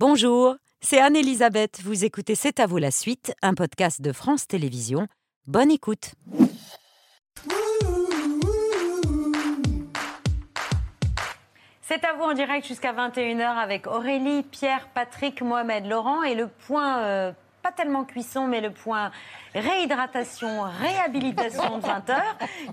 [0.00, 1.80] Bonjour, c'est Anne-Elisabeth.
[1.84, 5.06] Vous écoutez C'est à vous la suite, un podcast de France Télévisions.
[5.46, 6.14] Bonne écoute.
[11.80, 16.48] C'est à vous en direct jusqu'à 21h avec Aurélie, Pierre, Patrick, Mohamed, Laurent et le
[16.48, 17.32] point, euh,
[17.76, 19.10] tellement cuisson, mais le point
[19.54, 22.20] réhydratation, réhabilitation de 20h,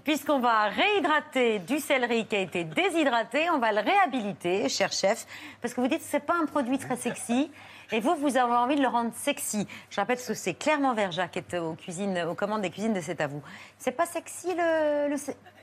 [0.03, 5.25] puisqu'on va réhydrater du céleri qui a été déshydraté, on va le réhabiliter, cher chef,
[5.61, 7.51] parce que vous dites que ce n'est pas un produit très sexy.
[7.93, 9.67] Et vous, vous avez envie de le rendre sexy.
[9.89, 13.01] Je rappelle que c'est Clermont Verja qui est aux, cuisines, aux commandes des cuisines de
[13.01, 13.41] C'est à vous.
[13.77, 15.17] C'est pas sexy le, le,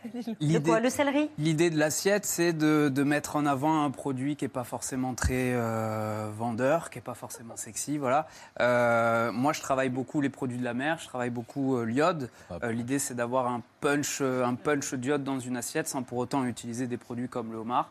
[0.40, 1.30] le, quoi, le céleri?
[1.38, 5.14] L'idée de l'assiette, c'est de, de, mettre en avant un produit qui n'est pas forcément
[5.14, 7.98] très euh, vendeur, qui n'est pas forcément sexy.
[7.98, 8.26] Voilà.
[8.60, 12.30] Euh, moi, je travaille beaucoup les produits de la mer, je travaille beaucoup euh, l'iode.
[12.62, 16.44] Euh, L'idée, c'est d'avoir un punch, un punch d'iode dans une assiette sans pour autant
[16.44, 17.90] utiliser des produits comme le homard.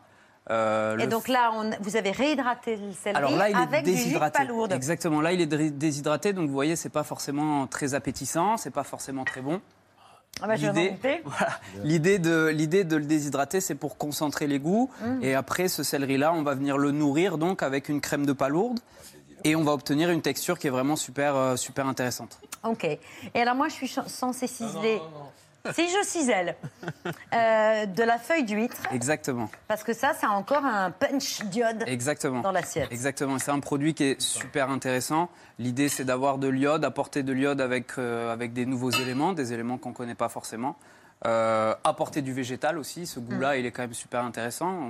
[0.50, 3.82] Euh, et donc là, on, vous avez réhydraté le céleri Alors là, il avec est
[3.82, 4.38] déshydraté.
[4.38, 4.72] du jus de palourde.
[4.72, 5.20] Exactement.
[5.20, 9.24] Là, il est déshydraté, donc vous voyez, c'est pas forcément très appétissant, c'est pas forcément
[9.24, 9.60] très bon.
[10.42, 11.52] Ah bah, L'idée voilà,
[11.84, 14.90] l'idée de, l'idée de le déshydrater, c'est pour concentrer les goûts.
[15.00, 15.22] Mmh.
[15.22, 18.78] Et après, ce céleri-là, on va venir le nourrir donc avec une crème de palourde.
[19.44, 22.38] Et on va obtenir une texture qui est vraiment super, euh, super intéressante.
[22.64, 22.84] Ok.
[22.84, 22.98] Et
[23.40, 25.00] alors moi, je suis ch- censée ciseler.
[25.74, 26.56] Si je cisèle
[27.34, 29.50] euh, de la feuille d'huître, Exactement.
[29.66, 32.40] parce que ça, ça a encore un punch d'iode Exactement.
[32.40, 32.90] dans l'assiette.
[32.90, 33.38] Exactement.
[33.38, 35.28] C'est un produit qui est super intéressant.
[35.58, 39.52] L'idée, c'est d'avoir de l'iode, apporter de l'iode avec, euh, avec des nouveaux éléments, des
[39.52, 40.76] éléments qu'on ne connaît pas forcément.
[41.26, 44.88] Euh, apporter du végétal aussi, ce goût-là, il est quand même super intéressant.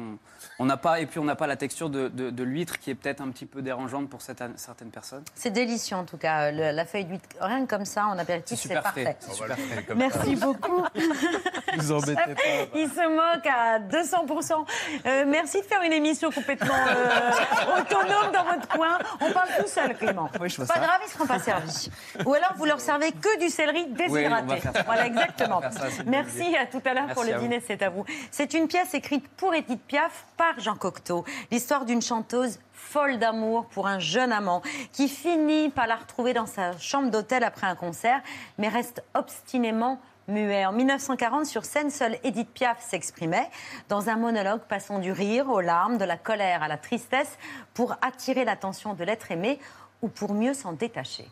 [0.58, 2.90] On- n'a pas, et puis on n'a pas la texture de, de- de l'huître qui
[2.90, 5.22] est peut-être un petit peu dérangeante pour certaines, certaines personnes.
[5.34, 7.28] C'est délicieux en tout cas, le- la feuille d'huître.
[7.40, 9.16] Rien que comme ça, en apéritif, c'est super parfait.
[9.20, 9.34] frais.
[9.34, 9.86] super frais.
[9.96, 10.84] Merci beaucoup.
[11.76, 12.30] Vous embêtez pas.
[12.74, 14.66] Il se moque à 200%.
[15.06, 18.98] Euh, merci de faire une émission complètement euh, autonome dans votre coin.
[19.20, 20.30] On parle tout seul, Clément.
[20.40, 20.78] Oui, pas ça.
[20.78, 21.90] grave, ils ne seront pas servis.
[22.24, 24.60] Ou alors, vous leur servez que du céleri déshydraté.
[24.86, 25.60] Voilà, exactement.
[25.60, 28.04] Ça, Merci à tout à l'heure pour le dîner, c'est à vous.
[28.30, 31.24] C'est une pièce écrite pour Edith Piaf par Jean Cocteau.
[31.50, 34.62] L'histoire d'une chanteuse folle d'amour pour un jeune amant
[34.92, 38.20] qui finit par la retrouver dans sa chambre d'hôtel après un concert,
[38.56, 40.66] mais reste obstinément muet.
[40.66, 43.48] En 1940, sur scène, seule Edith Piaf s'exprimait
[43.88, 47.38] dans un monologue passant du rire aux larmes, de la colère à la tristesse,
[47.74, 49.58] pour attirer l'attention de l'être aimé
[50.02, 51.26] ou pour mieux s'en détacher.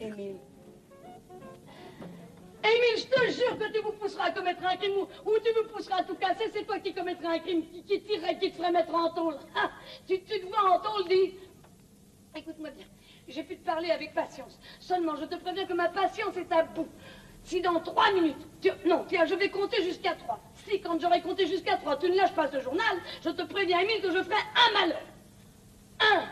[0.00, 0.36] Émile.
[2.64, 5.06] Émile, je te jure que tu vous pousseras à commettre un crime ou,
[5.44, 6.50] tu me pousseras à tout casser.
[6.52, 9.36] C'est toi qui commettras un crime, qui, qui tirerait, qui te ferait mettre en tôle.
[9.56, 9.70] Ah,
[10.06, 11.34] tu, tu te vois en tôle, dis.
[12.34, 12.86] Écoute-moi bien.
[13.28, 14.58] J'ai pu te parler avec patience.
[14.80, 16.88] Seulement, je te préviens que ma patience est à bout.
[17.44, 18.70] Si dans trois minutes, tu...
[18.86, 20.38] non, tiens, je vais compter jusqu'à trois.
[20.66, 23.80] Si quand j'aurai compté jusqu'à trois, tu ne lâches pas ce journal, je te préviens,
[23.80, 25.00] Émile, que je ferai un malheur.
[26.00, 26.24] Un.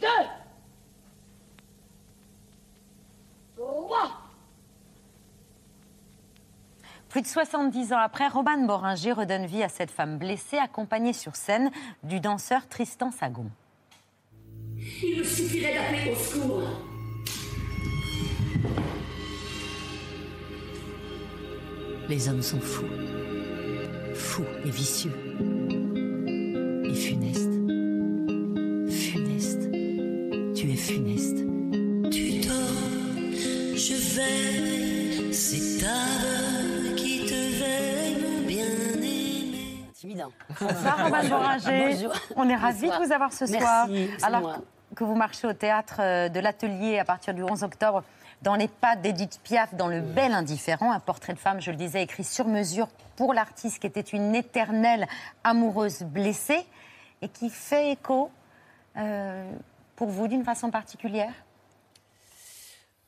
[0.00, 0.28] Deux.
[3.56, 4.10] Trois.
[7.08, 11.36] Plus de 70 ans après, Romane Boringer redonne vie à cette femme blessée, accompagnée sur
[11.36, 11.70] scène
[12.02, 13.50] du danseur Tristan Sagon.
[14.76, 16.93] Il me suffirait d'appeler au secours.
[22.08, 22.84] Les hommes sont fous.
[24.14, 25.12] Fous et vicieux.
[26.84, 27.40] Et funestes.
[28.90, 29.70] Funeste.
[30.54, 31.38] Tu es funeste.
[32.10, 32.54] Tu dors,
[33.74, 39.84] je veille, c'est ta veuve qui te veille, mon bien-aimé.
[39.94, 40.24] Timide.
[40.60, 41.94] Bonsoir Boringer.
[41.94, 42.12] Bonjour.
[42.36, 43.00] On est ravis Bonsoir.
[43.00, 43.88] de vous avoir ce Merci, soir.
[44.22, 44.56] Alors moi.
[44.94, 48.04] que vous marchez au théâtre euh, de l'Atelier à partir du 11 octobre
[48.44, 51.78] dans les pas d'Edith Piaf, dans Le Bel Indifférent, un portrait de femme, je le
[51.78, 55.08] disais, écrit sur mesure pour l'artiste qui était une éternelle
[55.44, 56.66] amoureuse blessée
[57.22, 58.30] et qui fait écho
[58.98, 59.50] euh,
[59.96, 61.32] pour vous d'une façon particulière?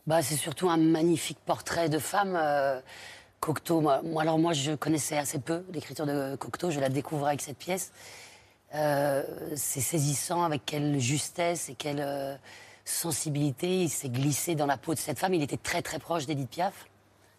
[0.06, 2.34] Bah, c'est surtout un magnifique portrait de femme.
[2.34, 2.80] euh,
[3.38, 7.42] Cocteau, moi, alors moi, je connaissais assez peu l'écriture de Cocteau, je la découvre avec
[7.42, 7.92] cette pièce.
[8.74, 9.22] Euh,
[9.54, 12.00] c'est saisissant avec quelle justesse et quelle
[12.86, 15.34] sensibilité il s'est glissé dans la peau de cette femme.
[15.34, 16.86] Il était très très proche d'Edith Piaf.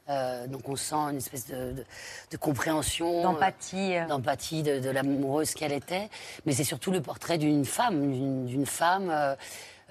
[0.10, 1.86] Euh, donc on sent une espèce de, de-
[2.32, 3.24] de compréhension.
[3.24, 4.08] D'empathie, euh, euh.
[4.08, 6.10] D'empathie de, de l'amoureuse qu'elle était.
[6.46, 9.36] Mais c'est surtout le portrait d'une femme, d'une femme euh,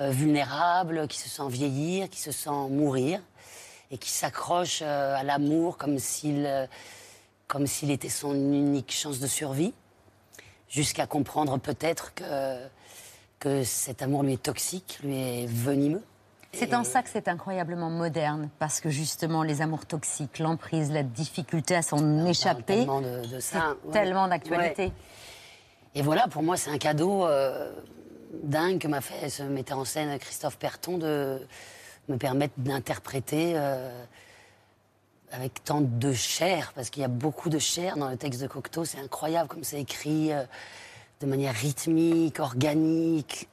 [0.00, 3.20] euh, vulnérable, qui se sent vieillir, qui se sent mourir,
[3.90, 6.66] et qui s'accroche euh, à l'amour comme s'il euh,
[7.46, 9.72] comme s'il était son unique chance de survie,
[10.68, 12.58] jusqu'à comprendre peut-être que,
[13.38, 16.02] que cet amour lui est toxique, lui est venimeux.
[16.52, 21.02] C'est en ça que c'est incroyablement moderne, parce que justement, les amours toxiques, l'emprise, la
[21.02, 23.92] difficulté à s'en échapper, tellement de- ça, ouais.
[23.92, 24.86] tellement d'actualité.
[24.86, 24.92] Ouais.
[25.94, 27.70] Et voilà, pour moi, c'est un cadeau euh,
[28.42, 31.40] dingue que m'a fait ce metteur en scène Christophe Perton de
[32.08, 33.90] me permettre d'interpréter euh,
[35.32, 38.46] avec tant de chair, parce qu'il y a beaucoup de chair dans le texte de
[38.46, 38.86] Cocteau.
[38.86, 40.44] C'est incroyable comme c'est écrit euh,
[41.20, 43.48] de manière rythmique, organique,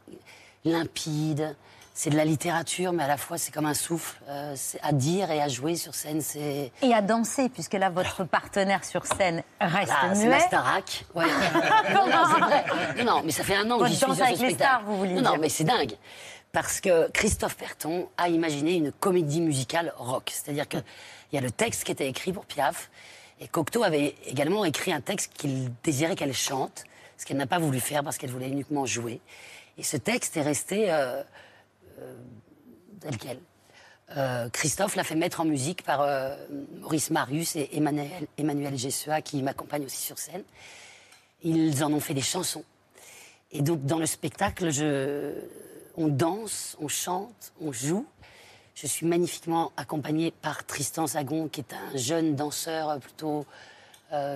[0.66, 1.56] limpide.
[1.96, 4.20] C'est de la littérature, mais à la fois c'est comme un souffle.
[4.28, 8.24] Euh, à dire et à jouer sur scène, c'est Et à danser, puisque là, votre
[8.24, 11.06] partenaire sur scène reste ah, c'est la Starac.
[11.14, 11.26] Ouais.
[11.94, 12.66] non, non, c'est vrai.
[12.98, 14.64] Non, non, mais ça fait un an que j'y suis sur ce avec les spectacle.
[14.64, 15.40] stars, vous vouliez Non, non, dire.
[15.40, 15.94] mais c'est dingue.
[16.52, 20.32] Parce que Christophe Perton a imaginé une comédie musicale rock.
[20.34, 20.84] C'est-à-dire qu'il
[21.32, 22.90] y a le texte qui était écrit pour Piaf.
[23.40, 26.86] Et Cocteau avait également écrit un texte qu'il désirait qu'elle chante,
[27.24, 29.22] ce qu'elle n'a pas voulu faire parce qu'elle voulait uniquement jouer.
[29.78, 31.24] Et ce texte est resté euh,
[32.00, 32.14] euh,
[33.00, 33.40] tel quel.
[34.18, 36.06] Euh, Christophe l'a fait mettre en musique par
[36.82, 40.44] Maurice Marius et Emmanuel, Emmanuel Gessua, qui m'accompagne aussi sur scène.
[41.44, 42.66] Ils en ont fait des chansons.
[43.54, 44.70] Et donc, dans le spectacle,
[45.96, 48.06] on danse, on chante, on joue.
[48.76, 53.46] Je suis magnifiquement accompagnée par Tristan Zagon, qui est un jeune danseur plutôt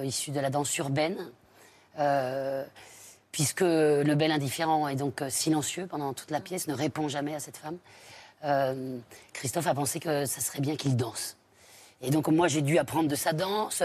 [0.06, 1.18] issu de la danse urbaine.
[2.00, 2.64] Euh,
[3.32, 7.36] puisque le bel indifférent est donc euh, silencieux pendant toute la pièce, ne répond jamais
[7.36, 7.78] à cette femme.
[8.46, 8.98] Euh,
[9.34, 11.38] Christophe a pensé que ça serait bien qu'il danse.
[12.02, 13.82] Et donc moi j'ai dû apprendre de sa danse.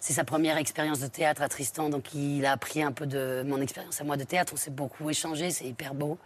[0.00, 3.44] C'est sa première expérience de théâtre à Tristan, donc il a appris un peu de
[3.46, 4.52] mon expérience à moi de théâtre.
[4.54, 6.18] On s'est beaucoup échangé, c'est hyper beau,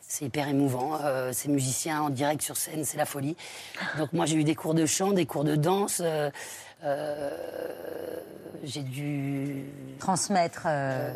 [0.00, 0.98] c'est hyper émouvant.
[1.02, 3.36] Euh, ces musiciens en direct sur scène, c'est la folie.
[3.98, 6.02] Donc moi j'ai eu des cours de chant, des cours de danse.
[8.62, 9.64] J'ai dû
[9.98, 11.12] Transmettre euh,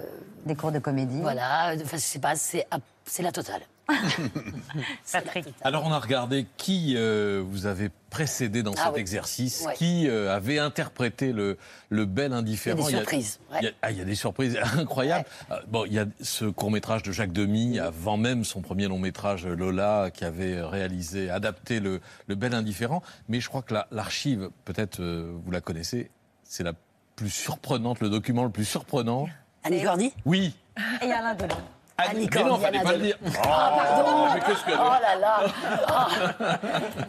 [0.46, 1.20] des cours de comédie.
[1.20, 2.66] voilà, enfin, je sais pas, c'est
[3.04, 3.60] c'est la totale.
[5.12, 5.46] Patrick.
[5.62, 9.00] Alors on a regardé qui euh, vous avez précédé dans Ah cet oui.
[9.00, 9.74] exercice, Ouais.
[9.74, 11.58] qui euh, avait interprété le,
[11.90, 12.78] le bel indifférent.
[12.88, 13.58] Il y a des surprises, ouais.
[13.60, 15.26] il y a- ah, il y a des surprises incroyables.
[15.50, 18.88] Euh, Bon, il y a ce court métrage de Jacques Demy, avant même son premier
[18.88, 23.02] long métrage Lola, qui avait réalisé, adapté le, le bel indifférent.
[23.28, 26.10] Mais je crois que la- l'archive, peut-être euh, vous la connaissez,
[26.44, 26.72] c'est la
[27.16, 29.28] plus surprenante, le document le plus surprenant.
[29.64, 30.54] Annie Cordy Oui.
[31.02, 31.56] Et Alain Delon.
[31.96, 33.18] Annie mais non, Cordy, fallait pas le dire.
[33.42, 34.26] pardon.
[34.34, 36.58] mais qu'est-ce que Oh là là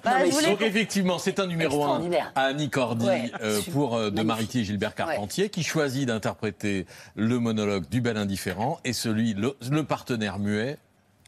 [0.04, 0.12] Bah,
[0.48, 2.32] Donc effectivement, c'est un numéro un Extraordinaire.
[2.36, 4.22] à Annie Cordy Ouais, euh, pour euh, de.
[4.22, 6.86] Maritier et Gilbert Carpentier, qui choisit d'interpréter
[7.16, 10.78] le monologue du bel indifférent et celui le, le partenaire muet,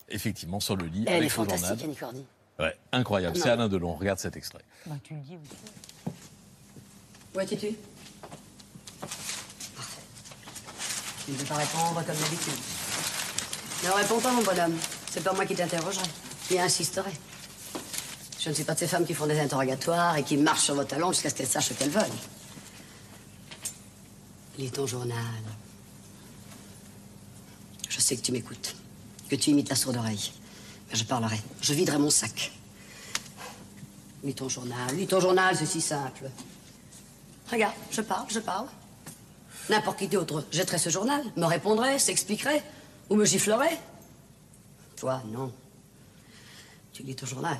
[0.10, 1.58] effectivement sur le lit Elle est avec son journal.
[1.60, 2.26] fantastique, Annie Cordy.
[2.60, 3.36] Ouais, incroyable.
[3.40, 3.42] Ah.
[3.44, 3.96] C'est Alain Delon.
[3.96, 4.62] Regarde cet extrait.
[4.86, 6.14] Bah, tu le dis aussi.
[7.36, 7.76] Où étais-tu?
[11.28, 12.54] Tu ne veux pas répondre comme d'habitude.
[13.84, 14.78] Ne réponds pas, mon bonhomme.
[15.12, 16.06] C'est pas moi qui t'interrogerai,
[16.48, 17.12] qui insisterai.
[18.40, 20.76] Je ne suis pas de ces femmes qui font des interrogatoires et qui marchent sur
[20.76, 22.06] vos talons jusqu'à ce qu'elles sachent ce qu'elles veulent.
[24.58, 25.18] Lis ton journal.
[27.90, 28.78] Je sais que tu m'écoutes,
[29.30, 30.32] que tu imites la sourde oreille.
[30.90, 31.42] Mais je parlerai.
[31.60, 32.54] Je viderai mon sac.
[34.24, 36.32] Lis ton journal, lis ton journal, c'est si simple.
[37.52, 38.68] Regarde, je parle, je parle.
[39.70, 42.64] N'importe qui d'autre jetterait ce journal, me répondrait, s'expliquerait,
[43.10, 43.78] ou me giflerait.
[44.96, 45.52] Toi, non.
[46.94, 47.58] Tu lis ton journal.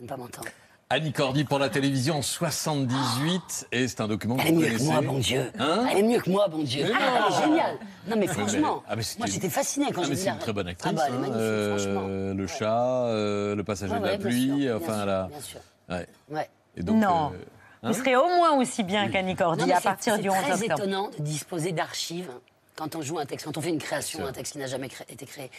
[0.00, 0.48] Ne pas m'entendre.
[0.90, 4.78] Annie Cordy pour la télévision en 78 et c'est un document que Elle est mieux
[4.78, 5.52] que moi, bon Dieu.
[5.58, 6.84] Hein Elle est mieux que moi, bon Dieu.
[6.84, 6.98] Mais non.
[6.98, 7.76] Elle est géniale.
[8.08, 10.52] Non, mais franchement, ah, mais moi j'étais fascinée quand Ah, j'ai vu c'est une très
[10.54, 10.90] bonne actrice.
[10.90, 11.20] Ah bah, elle est hein.
[11.20, 12.08] magnifique, Euh, franchement.
[12.08, 12.58] le Ouais.
[12.58, 15.22] chat, euh, le passager Ouais, de la ouais, bien pluie, sûr, enfin sûr, la.
[15.28, 15.60] Bien sûr.
[15.90, 16.06] Ouais.
[16.30, 16.50] Ouais.
[16.76, 17.32] Et donc, Non.
[17.34, 17.38] euh,
[17.82, 20.52] Vous hein serez au moins aussi bien qu'Annie Cordy à partir du 11 C'est très
[20.62, 20.74] octobre.
[20.80, 22.30] étonnant de disposer d'archives
[22.78, 24.88] quand on joue un texte, quand on fait une création, un texte qui n'a jamais
[24.88, 25.50] cré- été créé.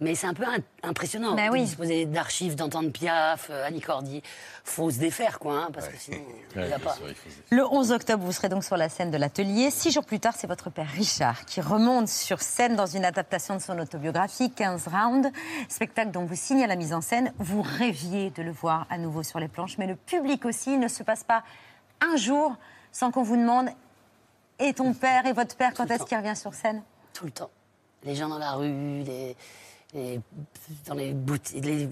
[0.00, 0.44] Mais c'est un peu
[0.82, 1.64] impressionnant Ben de oui.
[1.64, 4.22] disposer d'archives, d'entendre Piaf, euh, Annie Cordy.
[4.64, 6.16] Faut se défaire, quoi, hein, parce que sinon,
[6.56, 6.96] il n'y a pas.
[7.50, 9.70] Le 11 octobre, vous serez donc sur la scène de l'atelier.
[9.70, 13.54] Six jours plus tard, c'est votre père Richard qui remonte sur scène dans une adaptation
[13.54, 15.30] de son autobiographie, 15 rounds,
[15.68, 17.32] spectacle dont vous signez la mise en scène.
[17.38, 20.72] Vous rêviez de le voir à nouveau sur les planches, mais le public aussi.
[20.72, 21.42] Il ne se passe pas
[22.00, 22.56] un jour
[22.92, 23.68] sans qu'on vous demande
[24.68, 26.82] et ton père et votre père, quand est-ce qu'il revient sur scène?
[27.12, 27.50] Tout le temps.
[28.04, 29.36] Les gens dans la rue, les,
[29.94, 30.20] les-
[30.86, 31.64] dans les boutiques.
[31.64, 31.88] les-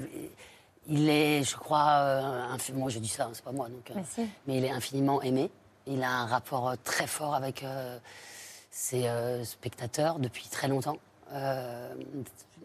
[0.88, 3.94] il est, je crois, euh, moi je dis ça, hein, c'est pas moi, donc, euh,
[3.96, 4.28] Mais si.
[4.46, 5.50] mais il est infiniment aimé.
[5.86, 7.98] Il a un rapport euh, très fort avec euh,
[8.70, 10.96] ses euh, spectateurs depuis très longtemps.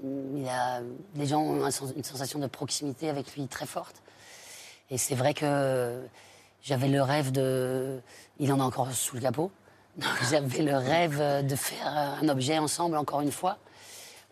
[0.03, 0.81] Il a,
[1.15, 4.01] les gens ont une sensation de proximité avec lui très forte.
[4.89, 6.01] Et c'est vrai que
[6.63, 8.01] j'avais le rêve de.
[8.39, 9.51] Il en a encore sous le capot.
[10.29, 11.87] J'avais le rêve de faire
[12.21, 13.57] un objet ensemble, encore une fois.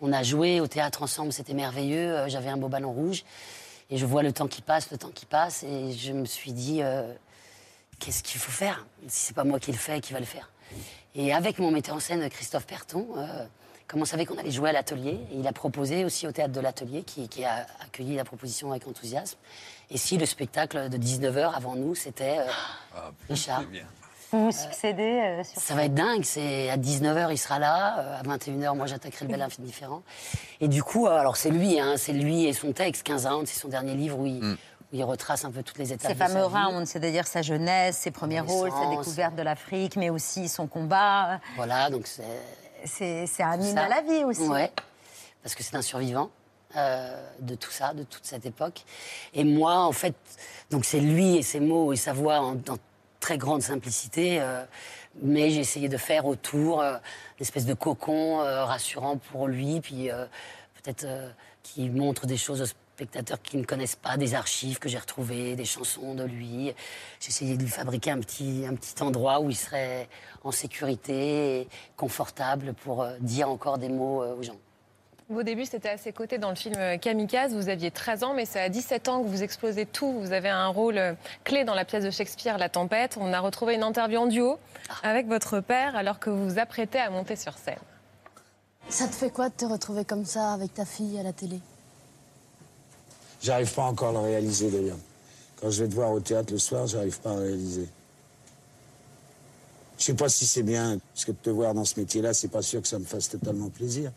[0.01, 2.13] On a joué au théâtre ensemble, c'était merveilleux.
[2.13, 3.24] Euh, J'avais un beau ballon rouge.
[3.89, 5.63] Et je vois le temps qui passe, le temps qui passe.
[5.63, 7.13] Et je me suis dit, euh,
[8.00, 8.86] qu'est-ce qu'il faut faire?
[9.08, 10.50] Si c'est pas moi qui le fais, qui va le faire?
[11.15, 13.46] Et avec mon metteur en scène, Christophe Perton, euh,
[13.88, 16.60] comme on savait qu'on allait jouer à l'atelier, il a proposé aussi au théâtre de
[16.60, 19.38] l'atelier, qui, qui a accueilli la proposition avec enthousiasme.
[19.91, 22.46] Et si le spectacle de 19h avant nous, c'était euh,
[22.98, 23.62] Ah, Richard.
[23.65, 23.86] bien.
[24.33, 27.99] Vous vous succédez euh, sur Ça va être dingue, c'est à 19h il sera là,
[27.99, 30.01] euh, à 21h moi j'attaquerai le bel indifférent.
[30.59, 33.41] Et du coup, euh, alors c'est lui, hein, c'est lui et son texte, 15 ans,
[33.45, 34.55] c'est son dernier livre où il, où
[34.91, 38.39] il retrace un peu toutes les étapes Ces fameux rounds, c'est-à-dire sa jeunesse, ses premiers
[38.39, 41.39] rôles, sa découverte de l'Afrique, mais aussi son combat.
[41.55, 42.23] Voilà, donc c'est...
[42.85, 44.41] C'est un hymne à la vie aussi.
[44.41, 44.69] Ouais,
[45.41, 46.31] parce que c'est un survivant
[46.75, 48.83] euh, de tout ça, de toute cette époque.
[49.33, 50.15] Et moi, en fait,
[50.71, 52.77] donc c'est lui et ses mots et sa voix en, en
[53.23, 54.65] très grande simplicité, euh,
[55.21, 56.97] mais j'ai essayé de faire autour euh,
[57.39, 60.25] une espèce de cocon euh, rassurant pour lui, puis euh,
[60.75, 61.07] peut-être
[61.63, 65.55] qui montre des choses aux spectateurs qui ne connaissent pas, des archives que j'ai retrouvées,
[65.55, 66.73] des chansons de lui.
[67.21, 70.09] J'ai essayé de lui fabriquer un petit, un petit endroit où il serait
[70.43, 74.59] en sécurité et confortable pour dire encore des mots aux gens.
[75.33, 77.53] Vos débuts, c'était à ses côtés dans le film euh, Kamikaze.
[77.53, 80.11] Vous aviez 13 ans, mais c'est à 17 ans que vous explosez tout.
[80.19, 81.13] Vous avez un rôle euh,
[81.43, 83.17] clé dans la pièce de Shakespeare, La Tempête.
[83.19, 84.59] On a retrouvé une interview en duo
[85.01, 87.79] avec votre père alors que vous vous apprêtez à monter sur scène.
[88.89, 91.59] Ça te fait quoi de te retrouver comme ça avec ta fille à la télé?
[93.41, 94.99] J'arrive pas encore à le réaliser d'ailleurs.
[95.59, 97.87] Quand je vais te voir au théâtre le soir, j'arrive pas à le réaliser.
[99.97, 102.49] Je sais pas si c'est bien, parce que de te voir dans ce métier-là, c'est
[102.49, 104.11] pas sûr que ça me fasse totalement plaisir.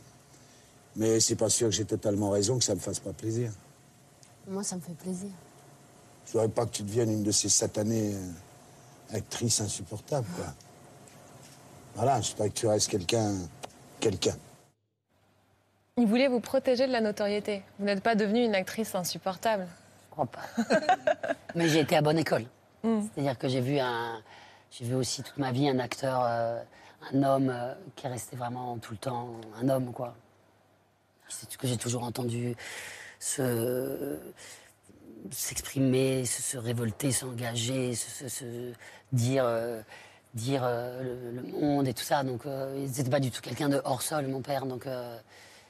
[0.96, 3.52] Mais c'est pas sûr que j'ai totalement raison que ça me fasse pas plaisir.
[4.48, 5.30] Moi, ça me fait plaisir.
[6.26, 10.46] Je voudrais pas que tu deviennes une de ces satanées euh, actrices insupportables, quoi.
[11.94, 13.34] Voilà, je voudrais que tu restes quelqu'un.
[14.00, 14.36] quelqu'un.
[15.98, 17.62] Il voulait vous protéger de la notoriété.
[17.78, 19.66] Vous n'êtes pas devenue une actrice insupportable.
[20.06, 20.42] Je crois pas.
[21.54, 22.44] Mais j'ai été à bonne école.
[22.82, 24.22] C'est-à-dire que j'ai vu un,
[24.70, 26.62] j'ai vu aussi toute ma vie un acteur, euh,
[27.12, 30.14] un homme euh, qui est resté vraiment tout le temps un homme, quoi.
[31.28, 32.54] C'est ce que j'ai toujours entendu
[33.18, 34.18] se
[35.30, 38.72] s'exprimer, se, révolter, s'engager, se, se-
[39.12, 39.80] dire, euh,
[40.34, 42.22] dire euh, le, le monde et tout ça.
[42.22, 44.66] Donc, euh, c'était pas du tout quelqu'un de hors sol, mon père.
[44.66, 45.18] Donc, euh,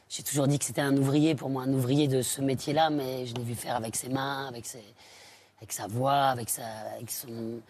[0.08, 3.26] j'ai toujours dit que c'était un ouvrier pour moi, un ouvrier de ce métier-là, mais
[3.26, 4.84] je l'ai vu faire avec ses mains, avec, ses,
[5.58, 7.60] avec sa voix, avec, sa, avec son.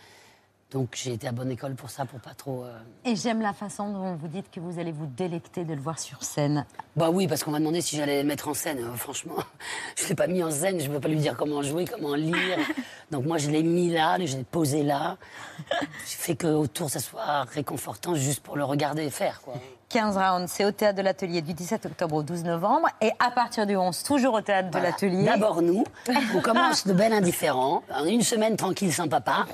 [0.72, 2.64] Donc j'ai été à bonne école pour ça, pour pas trop.
[2.64, 5.80] euh, Et j'aime la façon dont vous dites que vous allez vous délecter de le
[5.80, 6.66] voir sur scène.
[6.96, 8.78] Bah oui, parce qu'on m'a demandé si j'allais le mettre en scène.
[8.80, 9.36] Euh, franchement,
[9.96, 12.14] je l'ai pas mis en scène, je ne peux pas lui dire comment jouer, comment
[12.16, 12.58] lire.
[13.12, 15.18] Donc moi, je l'ai mis là, je l'ai posé là.
[16.04, 19.54] J'ai fait que autour, ça soit réconfortant juste pour le regarder faire, quoi.
[19.88, 22.88] 15 rounds, c'est au théâtre de l'Atelier du 17 octobre au 12 novembre.
[23.00, 25.24] Et à partir du 11, toujours au théâtre de l'Atelier.
[25.24, 25.84] D'abord nous,
[26.34, 29.46] on commence de bel indifférent, en une semaine tranquille sans papa.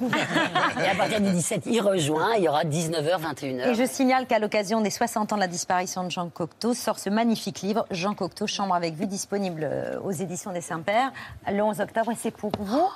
[0.83, 3.69] Et à partir du 17, il rejoint, il y aura 19h, 21h.
[3.69, 6.99] Et je signale qu'à l'occasion des 60 ans de la disparition de Jean Cocteau, sort
[6.99, 11.13] ce magnifique livre, Jean Cocteau, Chambre avec vue, disponible euh, aux éditions des Saints-Pères,
[11.51, 12.89] le 11 octobre, et c'est pour vous.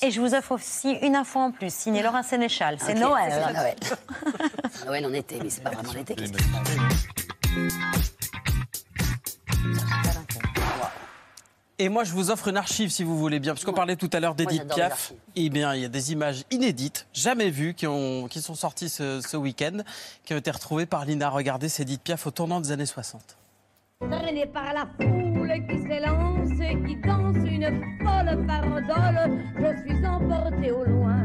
[0.00, 2.78] Et je vous offre aussi une info en plus, signée Laurent Sénéchal.
[2.80, 3.32] C'est Noël.
[3.32, 3.76] C'est Noël.
[4.86, 6.14] Noël en été, mais c'est pas vraiment l'été.
[6.14, 6.38] qu'est-ce que
[11.80, 14.20] Et moi, je vous offre une archive si vous voulez bien, puisqu'on parlait tout à
[14.20, 15.12] l'heure d'Edith Piaf.
[15.36, 18.88] Eh bien, il y a des images inédites, jamais vues, qui, ont, qui sont sorties
[18.88, 19.78] ce, ce week-end,
[20.24, 21.28] qui ont été retrouvées par Lina.
[21.28, 23.36] Regardez, c'est Edith Piaf au tournant des années 60.
[24.00, 30.70] Traîné par la foule qui s'élance et qui danse une folle farandole, je suis emporté
[30.70, 31.18] au loin.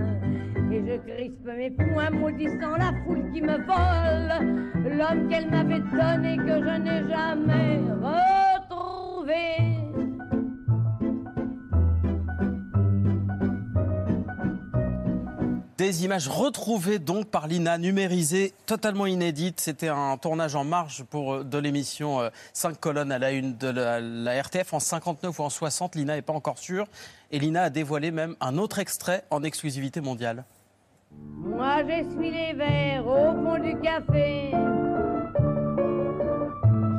[0.72, 4.98] Et je crispe mes poings, maudissant la foule qui me vole.
[4.98, 9.83] L'homme qu'elle m'avait donné que je n'ai jamais retrouvé.
[15.78, 19.60] Des images retrouvées donc par Lina, numérisées, totalement inédites.
[19.60, 22.20] C'était un tournage en marge pour, euh, de l'émission
[22.54, 25.96] 5 colonnes à la une de la, RTF en 59 ou en 60.
[25.96, 26.86] Lina n'est pas encore sûre.
[27.32, 30.46] Et Lina a dévoilé même un autre extrait en exclusivité mondiale.
[31.38, 34.52] Moi j'essuie les verres au fond du café.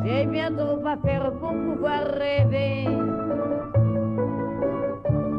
[0.05, 3.14] J'ai bien trop à faire pour pouvoir rêver.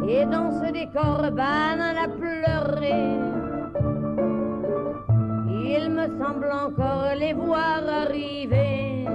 [0.07, 3.17] Et dans ce décor banal à pleurer,
[5.49, 9.07] il me semble encore les voir arriver.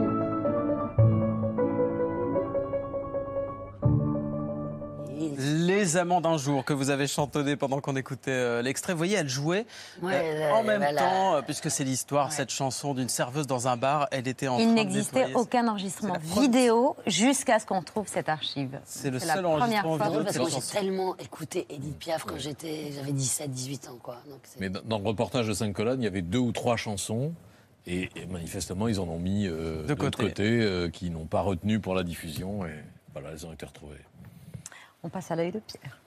[5.52, 8.92] Les amants d'un jour que vous avez chantonné pendant qu'on écoutait euh, l'extrait.
[8.92, 9.66] Vous voyez, elle jouait
[10.02, 13.66] euh, Ouais, en elle- même temps, euh, puisque c'est l'histoire, cette chanson d'une serveuse dans
[13.66, 14.06] un bar.
[14.12, 18.28] Elle était en Il train de n'existait aucun enregistrement vidéo jusqu'à ce qu'on trouve cette
[18.28, 18.78] archive.
[18.84, 20.06] C'est le la seul première enregistrement fois.
[20.06, 23.98] vidéo parce de que j'ai tellement écouté Edith Piaf quand j'étais, j'avais 17, 18 ans,
[24.02, 24.16] quoi.
[24.28, 27.32] Donc Mais dans le reportage de 5 colonnes, il y avait deux ou trois chansons
[27.86, 30.22] Et, et manifestement, ils en ont mis euh, De de côté.
[30.24, 32.64] côté, euh, qui n'ont pas retenu pour la diffusion.
[32.66, 32.74] Et
[33.12, 33.96] voilà, elles ont été retrouvées.
[35.02, 35.98] On passe à l'œil de Pierre.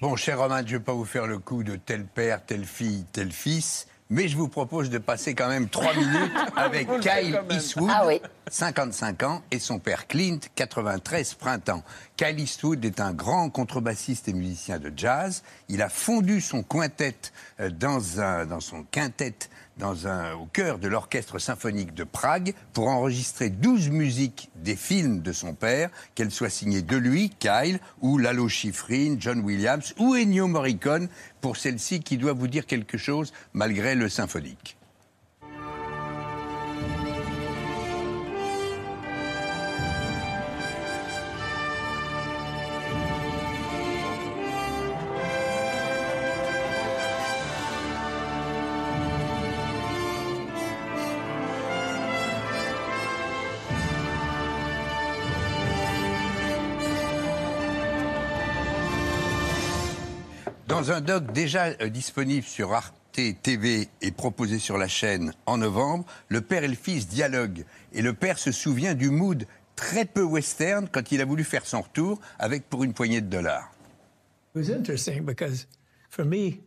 [0.00, 2.66] Bon, cher Romain, je ne vais pas vous faire le coup de tel père, telle
[2.66, 7.40] fille, tel fils, mais je vous propose de passer quand même trois minutes avec Kyle.
[7.50, 8.20] Eastwood, Ah oui.
[8.50, 11.82] 55 ans, et son père Clint, 93 printemps.
[12.16, 15.42] Kyle Eastwood est un grand contrebassiste et musicien de jazz.
[15.68, 17.16] Il a fondu son quintet
[17.60, 19.34] euh, dans, son quintet
[19.82, 25.54] au cœur de l'orchestre symphonique de Prague pour enregistrer 12 musiques des films de son
[25.54, 31.08] père, qu'elles soient signées de lui, Kyle, ou Lalo Schifrin, John Williams ou Ennio Morricone,
[31.40, 34.76] pour celle-ci qui doit vous dire quelque chose malgré le symphonique.
[60.74, 65.58] Dans un doc déjà euh, disponible sur Arte TV et proposé sur la chaîne en
[65.58, 67.64] novembre, le père et le fils dialoguent.
[67.92, 71.64] Et le père se souvient du mood très peu western quand il a voulu faire
[71.64, 73.70] son retour avec pour une poignée de dollars.
[74.56, 75.68] It was interesting because
[76.10, 76.58] for me,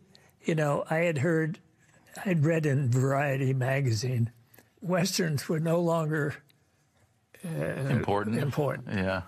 [0.46, 1.58] you know, I had heard,
[2.24, 4.30] I'd read in Variety magazine,
[4.80, 6.32] Westerns were no longer
[7.44, 8.38] uh, Important.
[8.38, 8.88] Important.
[8.90, 9.20] Yeah.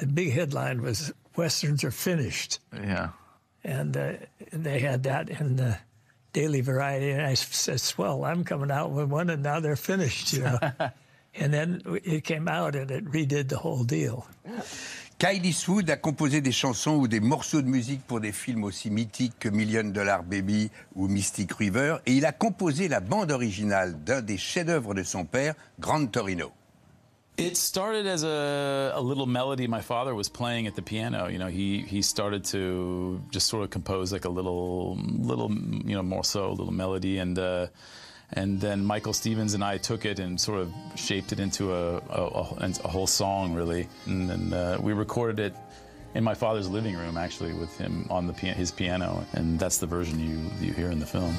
[0.00, 2.60] The big headline was Westerns are finished.
[2.72, 3.10] Yeah.
[3.64, 4.12] And uh,
[4.52, 5.78] they had that in the
[6.32, 7.10] Daily Variety.
[7.10, 10.58] And I said, swell, I'm coming out with one and now they're finished, you know.
[11.34, 14.26] and then it came out and it redid the whole deal.
[15.18, 18.90] Kyle Eastwood a composé des chansons ou des morceaux de musique pour des films aussi
[18.90, 24.02] mythiques que Million Dollar Baby ou Mystic River, et il a composé la bande originale
[24.02, 26.50] d'un des chefs-d'œuvre de son père, Grand Torino.
[27.38, 31.28] It started as a, a little melody my father was playing at the piano.
[31.28, 35.94] You know, he he started to just sort of compose like a little little you
[35.94, 37.68] know morceau, a little melody, and uh,
[38.34, 41.96] and then Michael Stevens and I took it and sort of shaped it into a
[41.96, 42.22] a,
[42.60, 45.54] a, a whole song really, and then uh, we recorded it.
[46.14, 49.86] In my father's living room, actually, with him on the his piano, and that's the
[49.86, 51.34] version you you hear in the film.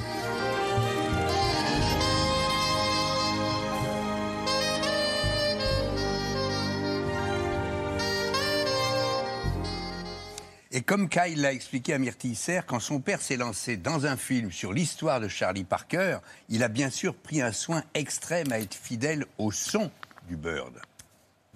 [10.76, 14.16] Et comme Kyle l'a expliqué à Myrtille Isser, quand son père s'est lancé dans un
[14.16, 18.58] film sur l'histoire de Charlie Parker, il a bien sûr pris un soin extrême à
[18.58, 19.88] être fidèle au son
[20.28, 20.72] du Bird.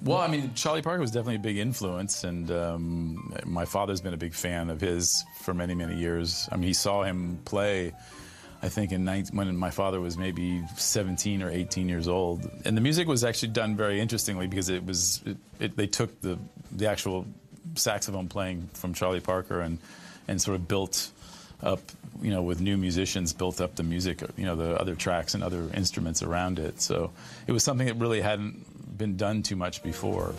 [0.04, 4.14] Well, I mean, Charlie Parker was definitely a big influence, and um, my father's been
[4.14, 6.48] a big fan of his for many, many years.
[6.52, 7.92] I mean, he saw him play,
[8.62, 12.48] I think, in 19, when my father was maybe 17 or 18 years old.
[12.64, 16.20] And the music was actually done very interestingly because it was, it, it, they took
[16.20, 16.38] the,
[16.70, 17.26] the actual
[17.74, 19.78] saxophone playing from Charlie Parker and,
[20.26, 21.10] and sort of built
[21.62, 21.80] up,
[22.22, 25.42] you know, with new musicians, built up the music, you know, the other tracks and
[25.42, 26.80] other instruments around it.
[26.80, 27.10] So
[27.46, 30.34] it was something that really hadn't been done too much before.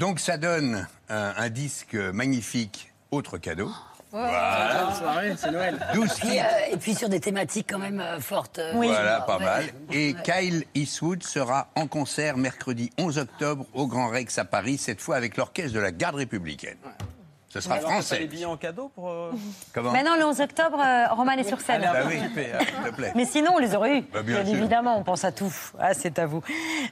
[0.00, 3.70] Donc ça donne un, un disque magnifique, autre cadeau.
[4.12, 4.92] Voilà.
[5.36, 5.78] c'est Noël.
[5.94, 6.44] 12 Puis, titres.
[6.44, 8.58] euh, et puis sur des thématiques quand même euh, fortes.
[8.58, 9.44] euh, Voilà, ouais, pas ouais.
[9.44, 9.64] mal.
[9.92, 15.00] Et Kyle Eastwood sera en concert mercredi 11 octobre au Grand Rex à Paris, cette
[15.00, 16.76] fois avec l'orchestre de la garde républicaine.
[17.52, 18.20] Ce sera Alors, français.
[18.20, 19.10] les billets en cadeau pour.
[19.10, 19.32] euh,
[19.74, 21.82] Comment Maintenant, le 11 octobre, euh, Roman est sur scène.
[21.82, 22.18] Allez, Bah oui,
[22.52, 22.58] hein.
[22.60, 23.12] s'il te plaît.
[23.16, 24.02] Mais sinon, on les aurait eus.
[24.12, 24.54] Bah, bien sûr.
[24.54, 25.52] évidemment, on pense à tout.
[25.78, 26.42] Ah, c'est à vous.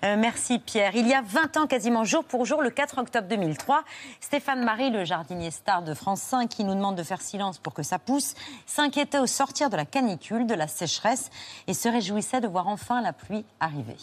[0.05, 0.97] Euh, merci Pierre.
[0.97, 3.85] Il y a 20 ans, quasiment jour pour jour, le 4 octobre 2003,
[4.21, 7.73] Stéphane Marie, le jardinier star de France 5, qui nous demande de faire silence pour
[7.73, 8.35] que ça pousse,
[8.66, 11.31] s'inquiétait au sortir de la canicule, de la sécheresse,
[11.68, 13.97] et se réjouissait de voir enfin la pluie arriver.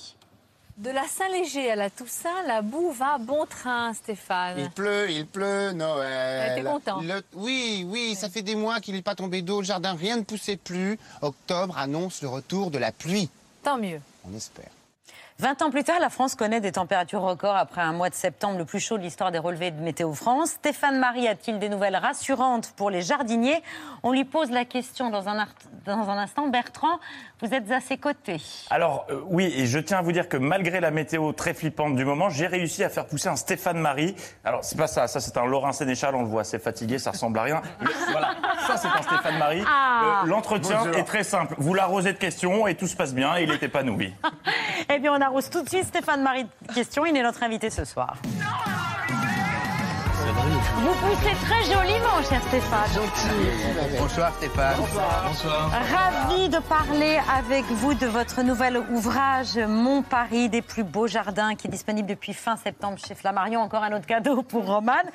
[0.78, 4.60] De la Saint-Léger à la Toussaint, la boue va bon train, Stéphane.
[4.60, 6.50] Il pleut, il pleut, Noël.
[6.50, 7.00] Ouais, t'es content.
[7.02, 10.18] Le- Oui, oui, ça fait des mois qu'il n'est pas tombé d'eau, le jardin, rien
[10.18, 11.00] ne poussait plus.
[11.22, 13.30] Octobre annonce le retour de la pluie.
[13.64, 14.02] Tant mieux.
[14.30, 14.70] On espère.
[15.38, 18.58] 20 ans plus tard, la France connaît des températures records après un mois de septembre
[18.58, 20.52] le plus chaud de l'histoire des relevés de Météo France.
[20.52, 23.62] Stéphane Marie a-t-il des nouvelles rassurantes pour les jardiniers?
[24.04, 25.50] On lui pose la question dans un, art-
[25.86, 26.48] dans un instant.
[26.48, 27.00] Bertrand,
[27.42, 28.42] vous êtes à ses côtés.
[28.70, 31.98] Alors euh, oui, et je tiens à vous dire que malgré la météo très flippante
[31.98, 34.16] du moment, j'ai réussi à faire pousser un Stéphane Marie.
[34.46, 37.12] Alors c'est pas ça, ça c'est un Laurent Sénéchal, on le voit assez fatigué, ça
[37.12, 37.62] ressemble à rien.
[37.82, 38.36] Mais voilà,
[38.68, 39.64] ça c'est un Stéphane Marie.
[39.68, 40.22] Ah.
[40.24, 41.56] Euh, L'entretien est très simple.
[41.58, 44.14] Vous l'arrosez de questions et tout se passe bien et il est épanoui.
[44.88, 47.06] Eh bien, on arrose tout de suite Stéphane Marie de questions.
[47.06, 48.16] Il est notre invité ce soir.
[50.78, 52.90] Vous poussez très joliment, cher Stéphane.
[54.00, 54.76] Bonsoir Stéphane.
[55.92, 61.56] Ravi de parler avec vous de votre nouvel ouvrage Mon Paris des plus beaux jardins
[61.56, 63.62] qui est disponible depuis fin septembre chez Flammarion.
[63.62, 65.10] Encore un autre cadeau pour Romane.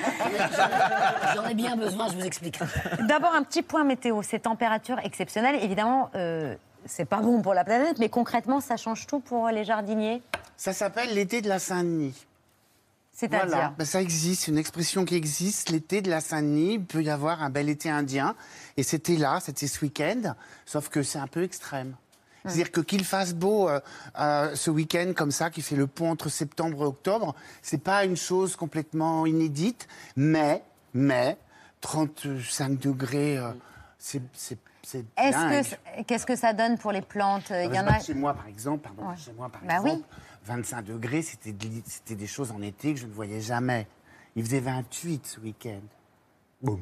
[1.34, 2.58] J'en ai bien besoin, je vous explique.
[3.06, 4.22] D'abord, un petit point météo.
[4.22, 6.54] Ces températures exceptionnelles, évidemment, euh,
[6.86, 10.22] c'est pas bon pour la planète, mais concrètement, ça change tout pour les jardiniers.
[10.56, 12.26] Ça s'appelle l'été de la Saint-Denis.
[13.12, 13.74] C'est-à-dire Voilà.
[13.76, 15.70] Ben, ça existe, une expression qui existe.
[15.70, 18.34] L'été de la Saint-Denis, il peut y avoir un bel été indien.
[18.76, 21.94] Et c'était là, c'était ce week-end, sauf que c'est un peu extrême.
[22.44, 23.80] C'est-à-dire que qu'il fasse beau euh,
[24.18, 28.04] euh, ce week-end comme ça, qui fait le pont entre septembre et octobre, c'est pas
[28.06, 30.62] une chose complètement inédite, mais,
[30.94, 31.36] mais,
[31.82, 33.50] 35 degrés, euh,
[33.98, 34.22] c'est
[34.90, 37.50] c'est- que qu'est-ce que ça donne pour les plantes?
[37.50, 37.98] Il y en a.
[38.00, 39.16] Chez moi, par exemple, pardon, Ouais.
[39.16, 40.04] chez moi, par Bah exemple, oui.
[40.46, 43.86] 25 degrés, c'était de des choses en été que je ne voyais jamais.
[44.36, 45.80] Il faisait 28 ce week-end.
[46.62, 46.80] Boum.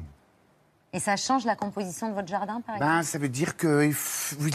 [0.91, 2.91] Et ça change la composition de votre jardin, par exemple?
[2.91, 3.91] Ben, ça veut dire que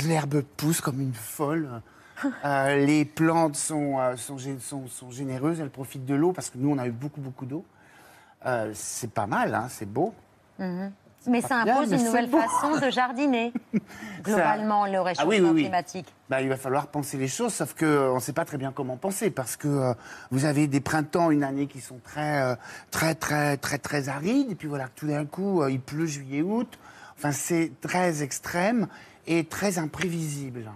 [0.06, 1.68] l'herbe pousse comme une folle.
[2.44, 6.70] Euh, les plantes sont, euh, sont- sont généreuses, elles profitent de l'eau parce que nous,
[6.70, 7.64] on a eu beaucoup, beaucoup d'eau.
[8.46, 10.14] Euh, c'est pas mal, hein, c'est beau.
[10.60, 10.92] Mhm.
[11.26, 13.52] Mais ça bien, impose mais une nouvelle façon de jardiner,
[14.22, 15.62] globalement, le réchauffement Ah oui, oui, oui.
[15.62, 16.12] climatique.
[16.28, 18.96] Bah, il va falloir penser les choses, sauf qu'on ne sait pas très bien comment
[18.96, 19.94] penser, parce que euh,
[20.30, 22.54] vous avez des printemps, une année qui sont très, euh,
[22.90, 26.42] très, très, très, très arides, et puis voilà, tout d'un coup, euh, il pleut juillet,
[26.42, 26.78] août.
[27.16, 28.88] Enfin, c'est très extrême
[29.26, 30.70] et très imprévisible.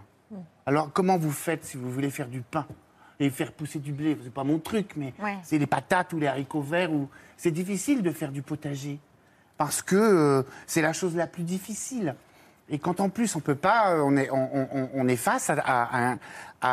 [0.67, 2.67] Alors, comment vous faites si vous voulez faire du pain
[3.21, 4.17] et faire pousser du blé?
[4.23, 5.39] C'est pas mon truc, mais Ouais.
[5.43, 6.93] c'est les patates ou les haricots verts.
[6.93, 7.09] Ou...
[7.39, 8.99] C'est difficile de faire du potager
[9.59, 12.15] parce que euh, c'est la chose la plus difficile.
[12.71, 15.51] Et quand en plus on peut pas, euh, on est, on, on- on est face
[15.51, 16.17] à, à- à-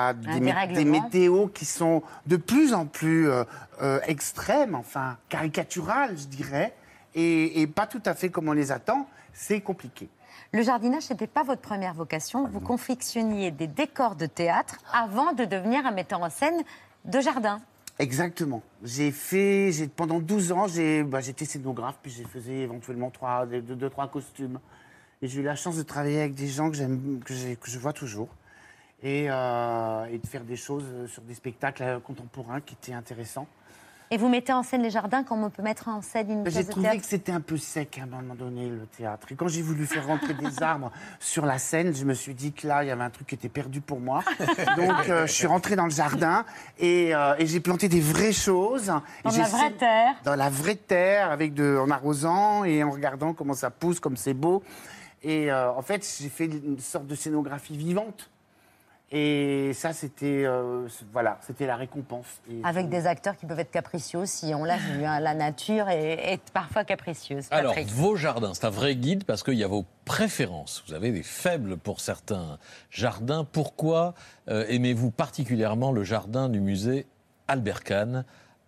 [0.10, 3.44] à des, météos qui sont de plus en plus euh,
[3.82, 6.74] euh, extrêmes, enfin caricaturales, je dirais,
[7.16, 9.08] et, et pas tout à fait comme on les attend.
[9.34, 10.10] C'est compliqué.
[10.54, 12.48] Le jardinage, ce n'était pas votre première vocation.
[12.48, 16.62] Vous confectionniez des décors de théâtre avant de devenir un metteur en scène
[17.06, 17.60] de jardin.
[17.98, 18.62] Exactement.
[18.84, 23.62] J'ai fait, pendant 12 ans, j'ai, bah, j'étais scénographe, puis j'ai faisais éventuellement trois, deux,
[23.62, 24.60] deux, trois costumes.
[25.22, 28.28] Et j'ai eu la chance de travailler avec des gens que je vois toujours,
[29.02, 33.48] et, euh, et de faire des choses sur des spectacles euh, contemporains qui étaient intéressants.
[34.12, 36.52] Et vous mettez en scène les jardins comme on peut mettre en scène une J'ai
[36.52, 39.32] pièce de trouvé théâtre que c'était un peu sec à un moment donné, le théâtre.
[39.32, 42.54] Et quand j'ai voulu faire rentrer des arbres sur la scène, je me suis dit
[42.54, 44.24] que là, il y avait un truc qui était perdu pour moi.
[44.78, 46.46] Donc, euh, je suis rentré dans le jardin
[46.78, 48.88] et, euh, et j'ai planté des vraies choses.
[48.88, 50.16] Dans la j'ai vraie terre.
[50.24, 54.18] Dans la vraie terre, avec de, en arrosant et en regardant comment ça pousse, comme
[54.18, 54.62] c'est beau.
[55.24, 58.30] Et euh, en fait, j'ai fait une sorte de scénographie vivante.
[59.18, 62.26] Et ça, c'était euh, voilà, c'était la récompense.
[62.52, 64.54] Et Avec des acteurs qui peuvent être capricieux aussi.
[64.54, 67.48] On l'a vu, hein, la nature est, est parfois capricieuse.
[67.50, 70.84] Alors, vos jardins, c'est un vrai guide parce qu'il y a vos préférences.
[70.86, 73.46] Vous avez des faibles pour certains jardins.
[73.50, 74.16] Pourquoi
[74.50, 77.06] euh, aimez-vous particulièrement le jardin du musée
[77.48, 78.26] Albert Kahn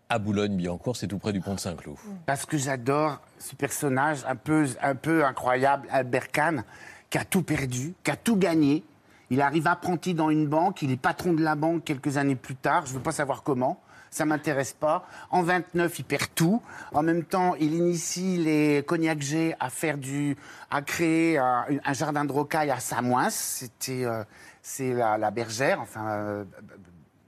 [0.07, 0.95] à Boulogne-Billancourt?
[0.95, 1.97] C'est tout près du pont de Saint-Cloud.
[2.25, 6.63] Parce que j'adore ce personnage un peu, un peu incroyable, Albert Kahn,
[7.10, 8.86] qui a tout perdu, qui a tout gagné.
[9.29, 12.55] Il arrive apprenti dans une banque, il est patron de la banque quelques années plus
[12.55, 15.05] tard, je ne veux pas savoir comment, ça m'intéresse pas.
[15.29, 16.61] En 29, il perd tout.
[16.93, 20.37] En même temps, il initie les Cognac G à faire du,
[20.71, 23.29] à créer un, un jardin de rocaille à Samoins.
[23.29, 24.23] C'était, euh,
[24.61, 26.43] c'est la, la bergère, enfin, euh,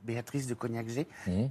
[0.10, 1.08] Béatrice de Cognac-G.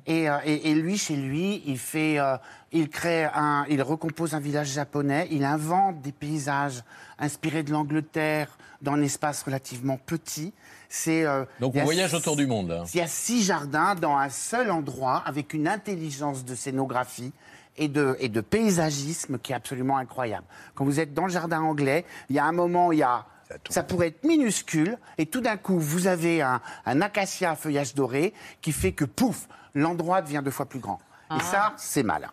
[0.06, 2.36] Et, euh, et- et lui, chez lui, il fait, euh,
[2.72, 5.28] il crée un, il recompose un village japonais.
[5.30, 6.82] Il invente des paysages
[7.20, 10.52] inspirés de l'Angleterre dans un espace relativement petit.
[10.88, 12.72] C'est euh, Donc, on voyage six- autour du monde.
[12.72, 12.84] hein.
[12.92, 17.32] Il y a six jardins dans un seul endroit avec une intelligence de scénographie
[17.76, 20.46] et de, et de paysagisme qui est absolument incroyable.
[20.74, 23.24] Quand vous êtes dans le jardin anglais, il y a un moment, il y a,
[23.68, 27.94] ça pourrait être minuscule et tout d'un coup, vous avez un, un acacia à feuillage
[27.94, 31.00] doré qui fait que pouf, l'endroit devient deux fois plus grand.
[31.36, 32.30] Et ça, c'est malin.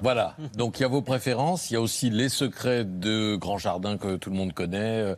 [0.00, 0.36] Voilà.
[0.54, 1.70] Donc, il y a vos préférences.
[1.70, 5.14] Il y a aussi les secrets de grands jardins que tout le monde connaît.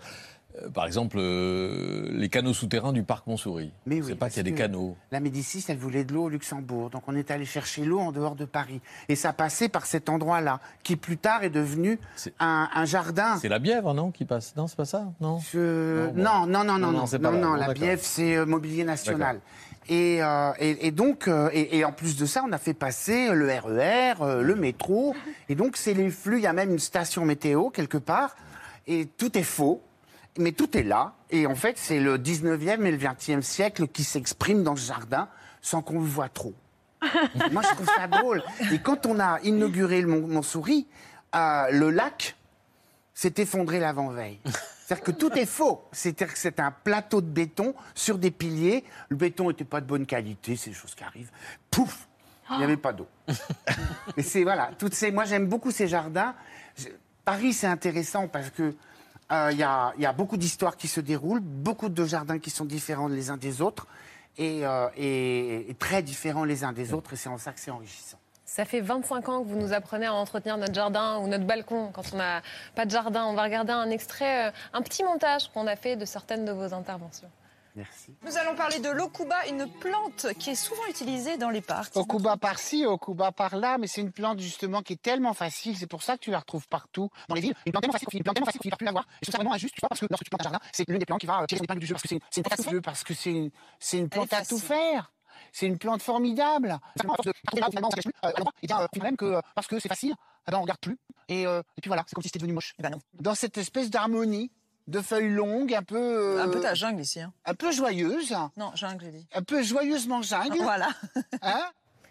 [0.61, 3.73] Euh, par exemple, euh, les canaux souterrains du parc Montsouris.
[3.87, 4.97] Mais C'est oui, pas qu'il y a des canaux.
[5.11, 6.91] La Médicis, elle voulait de l'eau au Luxembourg.
[6.91, 8.81] Donc on est allé chercher l'eau en dehors de Paris.
[9.09, 11.99] Et ça passait par cet endroit-là, qui plus tard est devenu
[12.39, 13.37] un, un jardin.
[13.41, 15.39] C'est la Bièvre, non, qui passe Non, c'est pas ça Non.
[15.53, 16.23] Je- bon.
[16.23, 17.73] Non, non, non, non, Non, non, non, non, c'est non, la.
[17.73, 19.41] Bièvre, c'est euh, Mobilier National.
[19.89, 22.75] Et, euh, et, et donc, euh, et, et en plus de ça, on a fait
[22.75, 25.15] passer le RER, euh, le métro.
[25.49, 26.37] Et donc, c'est les flux.
[26.39, 28.37] Il y a même une station météo quelque part.
[28.87, 29.83] Et tout est faux.
[30.39, 31.15] Mais tout est là.
[31.31, 35.29] Et en fait, c'est le 19e et le 20e siècle qui s'expriment dans ce jardin
[35.61, 36.55] sans qu'on le voit trop.
[37.51, 38.43] Moi, je trouve ça drôle.
[38.73, 40.87] Et quand on a inauguré le Mont- Montsouris,
[41.35, 42.37] euh, le lac
[43.15, 44.39] s'est effondré l'avant-veille.
[44.87, 45.85] C'est-à-dire que tout est faux.
[45.93, 48.85] C'est-à-dire que c'est un plateau de béton sur des piliers.
[49.09, 51.31] Le béton n'était pas de bonne qualité, c'est des choses qui arrivent.
[51.71, 52.09] Pouf
[52.51, 53.07] Il n'y avait pas d'eau.
[54.17, 55.11] Et c'est voilà, toutes ces.
[55.11, 56.35] Moi, j'aime beaucoup ces jardins.
[57.25, 58.75] Paris, c'est intéressant parce que
[59.33, 62.39] euh, il y, a, il y a beaucoup d'histoires qui se déroulent, beaucoup de jardins
[62.39, 63.87] qui sont différents les uns des autres
[64.39, 67.13] et, euh, et- et très différents les uns des autres.
[67.15, 68.19] Et c'est en ça que c'est enrichissant.
[68.45, 71.91] Ça fait 25 ans que vous nous apprenez à entretenir notre jardin ou notre balcon
[71.93, 72.43] quand on n'a
[72.75, 73.25] pas de jardin.
[73.25, 76.53] On va regarder un extrait, euh, un petit montage qu'on a fait de certaines de
[76.53, 77.31] vos interventions.
[77.75, 78.15] Merci.
[78.23, 81.97] Nous allons parler de l'okuba, une plante qui est souvent utilisée dans les parcs.
[81.97, 86.03] Okuba par-ci, Okuba par-là, mais c'est une plante justement qui est tellement facile, c'est pour
[86.03, 87.55] ça que tu la retrouves partout dans les villes.
[87.65, 89.05] Une plante tellement facile, une plante tellement facile qu'on finit par plus la voir.
[89.05, 90.61] Et je trouve ça vraiment injuste, tu vois, parce que lorsque tu plantes un jardin,
[90.71, 92.17] c'est l'une des plantes qui va euh, tirer son épingle du jeu, parce que c'est
[92.17, 95.11] une, une plante facile, parce que c'est une, plante à tout faire.
[95.51, 96.71] C'est une plante formidable.
[96.71, 100.15] À euh, à euh, finalement, même que parce que c'est facile,
[100.47, 100.99] eh ben, on regarde plus.
[101.29, 102.75] Et, et puis voilà, c'est comme si c'était devenu moche.
[103.15, 104.51] Dans cette espèce d'harmonie,
[104.89, 105.97] de feuilles longues, un peu.
[106.39, 107.21] euh, Un peu ta jungle ici.
[107.21, 107.33] Hein.
[107.45, 108.35] Un peu joyeuse.
[108.57, 109.27] Non, jungle, j'ai dit.
[109.35, 110.59] Un peu joyeusement jungle.
[110.63, 110.89] Voilà.
[111.43, 111.61] Hein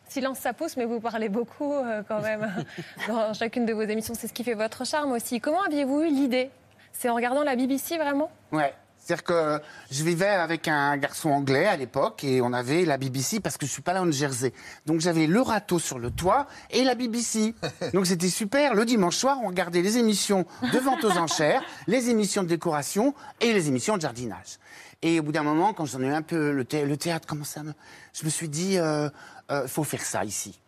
[0.10, 2.52] Silence, ça pousse, mais vous parlez beaucoup euh, quand même
[3.08, 4.14] dans chacune de vos émissions.
[4.14, 5.40] C'est ce qui fait votre charme aussi.
[5.40, 6.50] Comment aviez-vous eu l'idée?
[6.92, 8.30] C'est en regardant la BBC vraiment?
[8.52, 8.74] Ouais.
[9.04, 9.60] C'est-à-dire que
[9.90, 13.66] je vivais avec un garçon anglais à l'époque et on avait la BBC parce que
[13.66, 14.54] je suis pas là en Jersey.
[14.86, 17.56] Donc j'avais le râteau sur le toit et la BBC.
[17.94, 18.76] Donc c'était super.
[18.76, 23.16] Le dimanche soir, on regardait les émissions de vente aux enchères, les émissions de décoration
[23.40, 24.60] et les émissions de jardinage.
[25.02, 27.28] Et au bout d'un moment, quand j'en ai eu un peu le, thé- le théâtre
[27.28, 27.74] commençait à me...
[28.14, 29.10] Je me suis dit, euh,
[29.50, 30.60] euh, faut faire ça ici.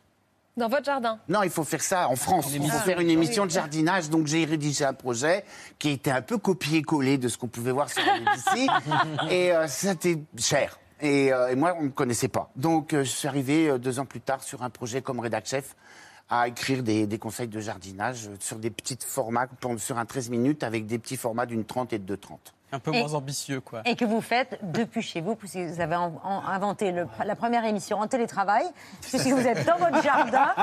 [0.56, 2.52] Dans votre jardin Non, il faut faire ça en France.
[2.54, 4.10] Il faut faire une émission de jardinage.
[4.10, 5.44] Donc j'ai rédigé un projet
[5.80, 8.68] qui était un peu copié-collé de ce qu'on pouvait voir sur BBC.
[9.32, 10.78] et euh, c'était cher.
[11.02, 12.50] Et, euh, et moi, on ne me connaissait pas.
[12.56, 15.46] Donc euh, je suis arrivé euh, deux ans plus tard sur un projet comme rédac
[15.46, 15.76] chef
[16.30, 20.64] à écrire des, des conseils de jardinage sur des petits formats, sur un 13 minutes
[20.64, 22.38] avec des petits formats d'une 30 et de 2,30.
[22.74, 23.84] Un peu Et- moins ambitieux, quoi.
[23.86, 27.36] Et que vous faites depuis chez vous, puisque vous avez en- en- inventé le- la
[27.36, 28.66] première émission en télétravail,
[29.02, 30.54] puisque vous êtes dans votre jardin,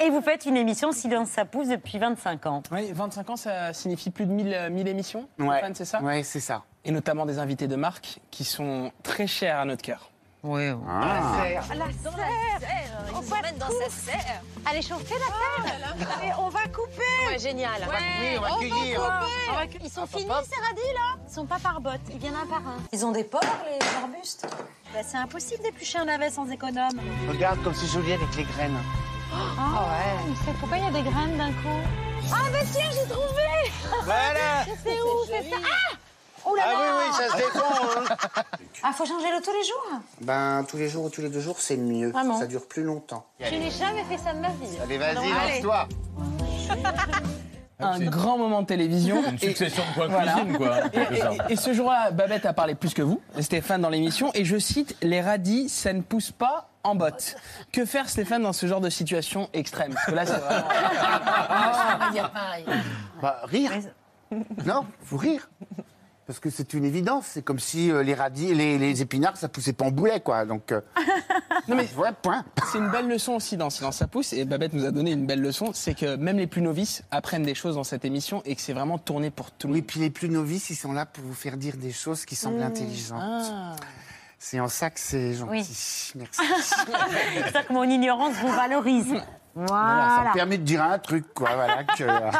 [0.00, 2.62] et vous faites une émission Silence ça pousse depuis 25 ans.
[2.72, 5.48] Oui, 25 ans, ça signifie plus de 1000, euh, 1000 émissions, Ouais.
[5.58, 6.02] Stéphane, c'est ça?
[6.02, 6.64] Ouais, c'est ça.
[6.84, 10.10] Et notamment des invités de marque qui sont très chers à notre cœur.
[10.44, 10.70] Oui.
[10.86, 11.44] Ah.
[11.74, 12.84] La serre.
[13.14, 14.42] On se mène dans sa serre.
[14.70, 16.22] Allez chauffer la terre.
[16.22, 17.30] Et on va couper.
[17.30, 17.80] Ouais, génial.
[17.82, 19.00] On va couper, on va cueillir.
[19.54, 21.16] Va cu- Ils sont finis ces radis là.
[21.26, 22.76] Ils sont pas par botte, ils viennent un par un.
[22.92, 24.46] Ils ont des porcs, les arbustes.
[24.92, 27.00] Bah, c'est impossible d'éplucher un navet sans économe.
[27.28, 28.76] Regarde comme c'est joli avec les graines.
[29.32, 30.28] Ah ouais.
[30.28, 31.80] Mais c'est pourquoi il y a des graines d'un coup?
[32.32, 33.72] Ah bah tiens, j'ai trouvé.
[34.04, 34.64] Voilà.
[34.84, 35.56] C'est où C'est ça?
[35.64, 35.96] Ah
[36.46, 37.60] Oh là Ah là oui, oui, ça se défend.
[38.00, 38.42] hein.
[38.82, 41.40] Ah, faut changer l'eau tous les jours Ben, tous les jours ou tous les deux
[41.40, 42.10] jours, c'est mieux.
[42.10, 43.24] Vraiment Ça dure plus longtemps.
[43.40, 44.76] Je n'ai jamais fait ça de ma vie.
[44.82, 45.88] Allez, vas-y, lance-toi.
[47.80, 49.22] Un grand moment de télévision.
[49.28, 50.32] Une succession de points Voilà.
[50.34, 50.76] cuisine, quoi.
[50.92, 50.98] Et,
[51.50, 54.30] et- et ce jour-là, Babette a parlé plus que vous, Stéphane, dans l'émission.
[54.34, 57.36] Et je cite Les radis, ça ne pousse pas en botte.
[57.72, 59.92] Que faire, Stéphane, dans ce genre de situation extrême?
[59.94, 60.68] Parce que là, c'est vraiment.
[61.50, 62.10] Ah.
[63.20, 63.72] Bah, rire.
[64.64, 65.48] Non, faut rire.
[66.26, 67.26] Parce que c'est une évidence.
[67.28, 70.46] C'est comme si euh, les radis, les, les épinards, ça poussait pas en boulet, quoi.
[70.46, 70.80] Donc, euh,
[71.68, 72.44] Non, mais ouais, point.
[72.72, 74.32] c'est une belle leçon aussi dans Silence ça pousse.
[74.32, 75.70] Et Babette nous a donné une belle leçon.
[75.74, 78.72] C'est que même les plus novices apprennent des choses dans cette émission et que c'est
[78.72, 79.86] vraiment tourné pour tout le Oui, monde.
[79.86, 82.62] puis les plus novices, ils sont là pour vous faire dire des choses qui semblent
[82.62, 83.18] intelligentes.
[83.20, 83.76] Ah.
[84.38, 85.50] C'est en ça que c'est gentil.
[85.50, 86.12] Oui.
[86.16, 86.40] Merci.
[87.44, 89.14] C'est ça que mon ignorance vous valorise.
[89.54, 91.50] Voilà, ça me permet de dire un truc, quoi.
[91.54, 92.30] Voilà, que, euh,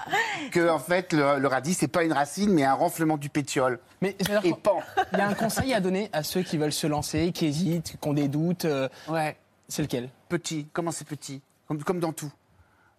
[0.52, 3.78] que en fait, le, le radis, c'est pas une racine, mais un renflement du pétiole.
[4.02, 4.80] Mais Et pan.
[5.12, 7.96] il y a un conseil à donner à ceux qui veulent se lancer, qui hésitent,
[8.00, 8.64] qui ont des doutes.
[8.64, 9.36] euh, Ouais.
[9.68, 10.10] C'est lequel?
[10.28, 10.66] Petit.
[10.72, 11.40] Comment c'est petit?
[11.68, 12.30] Comme, comme dans tout.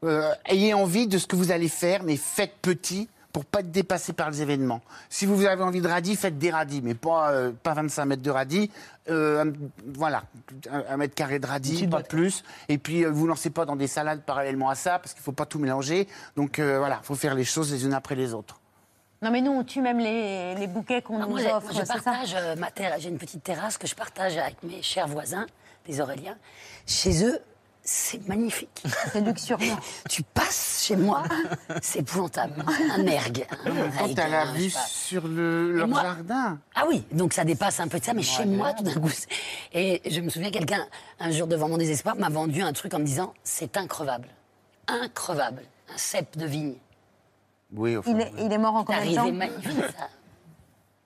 [0.03, 3.69] Euh, ayez envie de ce que vous allez faire, mais faites petit pour pas être
[3.71, 4.79] dépassé par les événements.
[5.09, 8.21] Si vous avez envie de radis, faites des radis, mais pas, euh, pas 25 mètres
[8.21, 8.71] de radis.
[9.09, 9.51] Euh, un-
[9.93, 10.23] voilà,
[10.71, 12.07] un, un mètre carré de radis, pas boîte.
[12.07, 12.45] plus.
[12.69, 15.33] Et puis, euh, vous lancez pas dans des salades parallèlement à ça, parce qu'il faut
[15.33, 16.07] pas tout mélanger.
[16.37, 18.61] Donc euh, voilà, faut faire les choses les unes après les autres.
[19.21, 21.73] Non, mais nous, on tue même les, les bouquets qu'on Ah, nous moi, offre.
[21.73, 22.95] je partage ma terre.
[22.99, 25.45] J'ai une petite terrasse que je partage avec mes chers voisins,
[25.89, 26.37] les Auréliens.
[26.87, 27.37] Chez eux,
[27.85, 28.83] c'est magnifique.
[29.13, 29.77] C'est luxuriant.
[30.09, 31.23] tu passes chez moi,
[31.81, 32.65] c'est épouvantable.
[32.97, 33.45] Un ergue.
[33.65, 36.59] un- Quand t'as la vue sur le, leur moi- jardin.
[36.75, 39.09] Ah oui, donc ça dépasse un peu de ça, mais chez moi, tout d'un coup.
[39.71, 40.85] Et je me souviens, quelqu'un,
[41.19, 44.27] un jour, devant mon désespoir, m'a vendu un truc en me disant c'est increvable.
[44.87, 45.61] Increvable.
[45.93, 46.75] Un cep de vigne.
[47.73, 49.33] Oui, au fond, Il est, il est mort en C'est combien de temps?
[49.35, 50.09] magnifique, ça.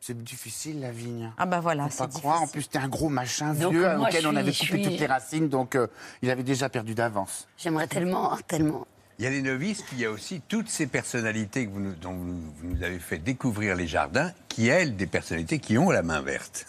[0.10, 1.32] C'est difficile la vigne.
[1.38, 2.22] Ah bah voilà, c'est pas difficile.
[2.22, 2.42] croire.
[2.42, 5.00] En plus, c'était un gros machin Donc, vieux moi, auquel on avait coupé suis- toutes
[5.00, 5.86] les racines, donc euh,
[6.24, 7.48] il avait déjà perdu d'avance.
[7.60, 8.88] J'aimerais tellement, tellement.
[9.20, 11.80] Il y a les novices, puis il y a aussi toutes ces personnalités que vous
[11.80, 15.78] nous- dont vous, vous nous avez fait découvrir les jardins, qui, elles, des personnalités qui
[15.78, 16.66] ont la main verte.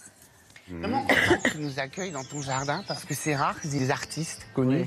[0.71, 3.91] Vraiment content que tu nous accueilles dans ton jardin parce que c'est rare que des
[3.91, 4.87] artistes connus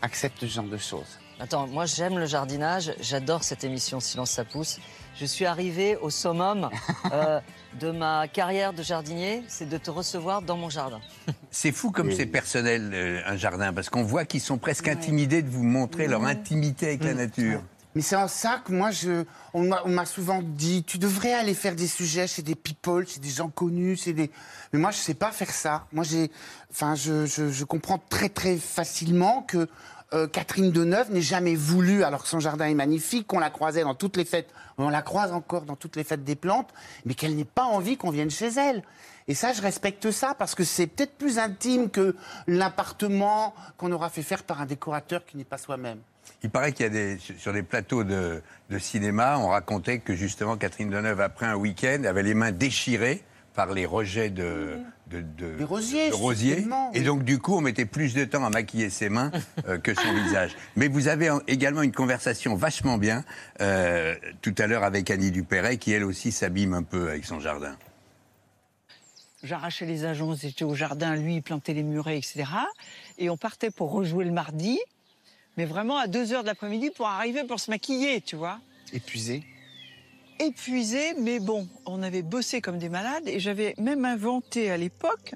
[0.00, 1.18] acceptent ce genre de choses.
[1.40, 4.78] Attends, moi j'aime le jardinage, j'adore cette émission Silence ça pousse.
[5.14, 6.70] Je suis arrivé au summum
[7.12, 7.40] euh,
[7.80, 11.00] de ma carrière de jardinier, c'est de te recevoir dans mon jardin.
[11.50, 15.42] C'est fou comme c'est personnel, euh, un jardin, parce qu'on voit qu'ils sont presque intimidés
[15.42, 17.60] de vous montrer leur intimité avec la nature.
[17.94, 21.34] Mais c'est en ça que moi, je, on m'a on m'a souvent dit, tu devrais
[21.34, 24.30] aller faire des sujets chez des people, chez des gens connus, chez des...
[24.72, 25.86] Mais moi, je sais pas faire ça.
[25.92, 26.30] Moi, j'ai,
[26.70, 29.68] enfin, je, je, je comprends très très facilement que
[30.14, 33.82] euh, Catherine Deneuve n'ait jamais voulu, alors que son jardin est magnifique, qu'on la croisait
[33.82, 36.70] dans toutes les fêtes, on la croise encore dans toutes les fêtes des plantes,
[37.04, 38.82] mais qu'elle n'ait pas envie qu'on vienne chez elle.
[39.28, 44.10] Et ça, je respecte ça parce que c'est peut-être plus intime que l'appartement qu'on aura
[44.10, 45.98] fait faire par un décorateur qui n'est pas soi-même.
[46.42, 48.42] Il paraît qu'il y a des, sur des plateaux de
[48.78, 53.22] cinéma, on racontait que justement Catherine Deneuve, après un week-end, avait les mains déchirées
[53.54, 54.78] par les rejets de,
[55.10, 56.50] de, de- Des rosiers, de rosiers.
[56.54, 59.30] certainement, Et donc, du coup, on mettait plus de temps à maquiller ses mains
[59.68, 60.52] euh, que son visage.
[60.76, 63.24] Mais vous avez en- également une conversation vachement bien
[63.60, 67.40] euh, tout à l'heure avec Annie Dupéret, qui elle aussi s'abîme un peu avec son
[67.40, 67.76] jardin.
[69.42, 72.44] J'arrachais les agences, j'étais au jardin, lui, il plantait les murets, etc.
[73.18, 74.78] Et on partait pour rejouer le mardi,
[75.56, 78.60] mais vraiment à 2 heures de l'après-midi pour arriver pour se maquiller, tu vois.
[78.92, 79.42] Épuisé.
[80.42, 85.34] Épuisé, mais bon, on avait bossé comme des malades et j'avais même inventé à l'époque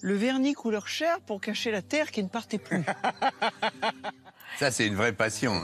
[0.00, 2.82] le vernis couleur chair pour cacher la terre qui ne partait plus.
[4.58, 5.62] Ça, c'est une vraie passion.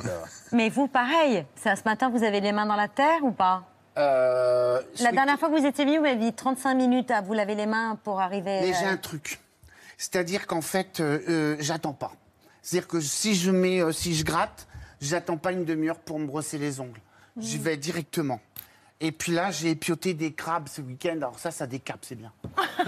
[0.53, 3.65] Mais vous, pareil, ça, ce matin, vous avez les mains dans la terre ou pas?
[3.97, 7.33] Euh, La dernière fois que vous étiez venu, vous m'avez dit 35 minutes à vous
[7.33, 8.61] laver les mains pour arriver.
[8.61, 9.41] Mais j'ai un truc.
[9.97, 12.13] C'est-à-dire qu'en fait, euh, euh, j'attends pas.
[12.63, 14.69] C'est-à-dire que si je mets, euh, si je gratte,
[15.01, 17.01] j'attends pas une demi-heure pour me brosser les ongles.
[17.39, 18.41] J'y vais directement.
[19.01, 21.11] Et puis là, j'ai épioté des crabes ce week-end.
[21.17, 22.33] Alors ça, ça décape, c'est bien.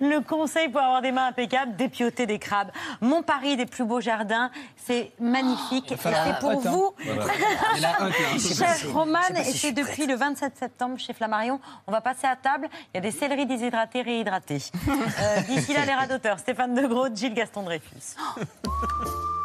[0.00, 2.70] Le conseil pour avoir des mains impeccables, dépioter des crabes.
[3.00, 5.92] Mon pari des plus beaux jardins, c'est magnifique.
[5.92, 6.70] Et c'est pour Attends.
[6.70, 7.92] vous, Voilà.
[8.10, 8.86] Pressé.
[8.92, 11.60] Roman, et si c'est depuis le 27 septembre chez Flammarion.
[11.88, 12.68] On va passer à table.
[12.94, 14.58] Il y a des céleris déshydratés, réhydratés.
[14.88, 16.38] Euh, D'ici là, les radoteurs.
[16.38, 18.14] Stéphane De Groot, Gilles Gaston Dreyfus.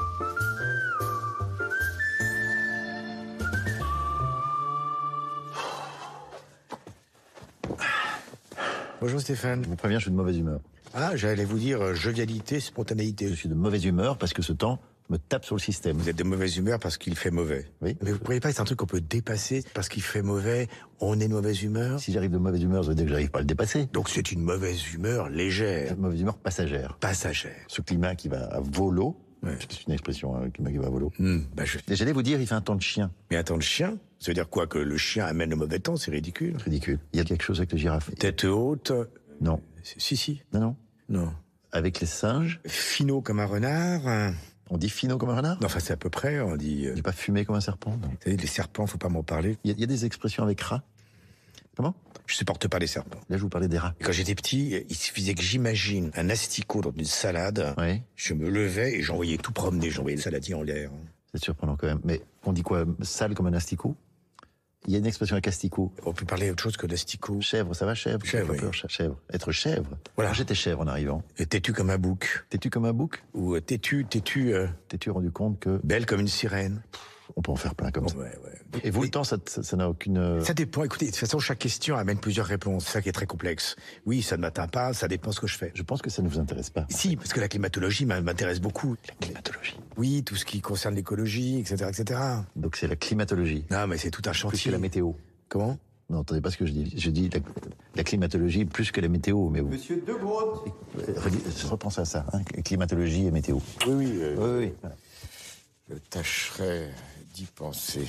[9.05, 9.63] Bonjour Stéphane.
[9.63, 10.59] Je vous préviens, je suis de mauvaise humeur.
[10.95, 13.27] Ah, j'allais vous dire euh, jovialité, spontanéité.
[13.27, 14.79] Je suis de mauvaise humeur parce que ce temps
[15.11, 15.95] me tape sur le système.
[15.95, 17.67] Vous êtes de mauvaise humeur parce qu'il fait mauvais.
[17.83, 17.95] Oui.
[18.01, 20.69] Mais vous ne pourriez pas, c'est un truc qu'on peut dépasser parce qu'il fait mauvais,
[21.01, 21.99] on est de mauvaise humeur?
[21.99, 23.87] Si j'arrive de mauvaise humeur, ça veut dire que j'arrive pas à le dépasser.
[23.93, 25.93] Donc c'est une mauvaise humeur légère.
[25.93, 26.97] Une mauvaise humeur passagère.
[26.99, 27.63] Passagère.
[27.67, 29.15] Ce climat qui va à volo.
[29.43, 31.13] C'est une expression, hein, climat qui va à volo.
[31.19, 33.11] Et J'allais vous dire, il fait un temps de chien.
[33.29, 33.99] Mais un temps de chien?
[34.19, 35.97] Ça veut dire quoi Que le chien amène le mauvais temps?
[35.97, 36.58] C'est ridicule.
[36.58, 36.99] Ridicule.
[37.13, 38.13] Il y a quelque chose avec le girafe.
[38.15, 38.91] Tête haute?
[39.41, 39.62] Non.
[39.84, 40.41] Si, si.
[40.54, 40.75] Non, non.
[41.10, 41.34] Non.
[41.71, 42.60] Avec les singes?
[42.65, 44.34] Finot comme un renard?
[44.71, 45.58] On dit finot comme un renard?
[45.62, 46.88] Non, enfin c'est à peu près, on dit...
[46.88, 46.99] Euh...
[47.04, 49.58] pas fumé comme un serpent Vous savez, les serpents, faut pas m'en parler.
[49.63, 50.82] Il y, a- il y a des expressions avec rat
[51.75, 51.93] Comment?
[52.25, 53.19] Je supporte pas les serpents.
[53.30, 53.93] Là, je vous parlais des rats.
[54.01, 57.75] Quand j'étais petit, il suffisait que j'imagine un asticot dans une salade.
[58.15, 60.89] Je me levais et j'envoyais tout promener, j'envoyais le saladier en l'air.
[61.36, 62.00] C'est surprenant quand même.
[62.06, 62.86] Mais on dit quoi?
[63.02, 63.95] Sale comme un asticot?
[64.88, 65.91] Il y a une expression avec asticot.
[66.06, 67.41] On peut parler autre chose que d'asticot.
[67.41, 68.24] Chèvre, ça va, chèvre?
[68.26, 69.17] Chèvre, Pas peur, ch- chèvre.
[69.34, 69.98] Être chèvre.
[70.15, 70.32] Voilà.
[70.32, 71.24] J'étais chèvre en arrivant.
[71.38, 72.45] Et têtu comme un bouc?
[72.50, 73.21] Têtu comme un bouc?
[73.34, 74.54] Ou euh, têtu, têtu...
[74.54, 75.80] euh, T'es-tu rendu compte que...
[75.84, 76.82] Belle comme une sirène?
[77.35, 78.15] On peut en faire plein comme ça.
[78.83, 80.17] Et vous, le temps, ça ça- ça n'a aucune...
[80.17, 80.83] euh, Ça dépend.
[80.83, 82.85] Écoutez, de toute façon, chaque question amène plusieurs réponses.
[82.85, 83.75] C'est ça qui est très complexe.
[84.05, 85.71] Oui, ça ne m'atteint pas, ça dépend ce que je fais.
[85.73, 86.85] Je pense que ça ne vous intéresse pas.
[86.89, 88.95] Si, parce que la climatologie m'a- m'intéresse beaucoup.
[89.07, 92.19] La climatologie Oui, tout ce qui concerne l'écologie, etc., etc.
[92.56, 94.58] Donc c'est la climatologie Non, mais c'est tout un chantier.
[94.60, 95.13] Plus que la météo.
[95.50, 95.77] Comment?
[96.10, 96.93] Non, attendez pas ce que je dis.
[96.95, 97.39] Je dis la,
[97.95, 99.50] la climatologie plus que la météo.
[99.50, 99.69] Mais vous...
[99.69, 100.63] Monsieur De Groot.
[100.95, 103.58] Je repense à ça, hein, climatologie et météo.
[103.87, 104.21] Oui, oui.
[104.37, 104.50] oui,
[104.83, 104.89] oui.
[105.89, 106.89] Je tâcherai
[107.36, 108.08] d'y penser.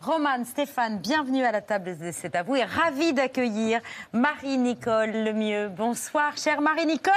[0.00, 3.80] Romane, Stéphane, bienvenue à la table de C'est à vous et ravi d'accueillir
[4.12, 5.68] Marie-Nicole Lemieux.
[5.70, 7.12] Bonsoir, chère Marie-Nicole.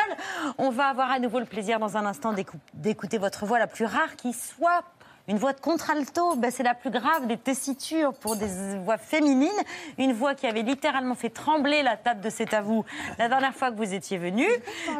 [0.57, 3.67] On va avoir à nouveau le plaisir dans un instant d'écou- d'écouter votre voix la
[3.67, 4.83] plus rare qui soit.
[5.29, 9.49] Une voix de contralto, ben, c'est la plus grave des tessitures pour des voix féminines.
[9.97, 12.83] Une voix qui avait littéralement fait trembler la table de C'est à vous
[13.17, 14.45] la dernière fois que vous étiez venu.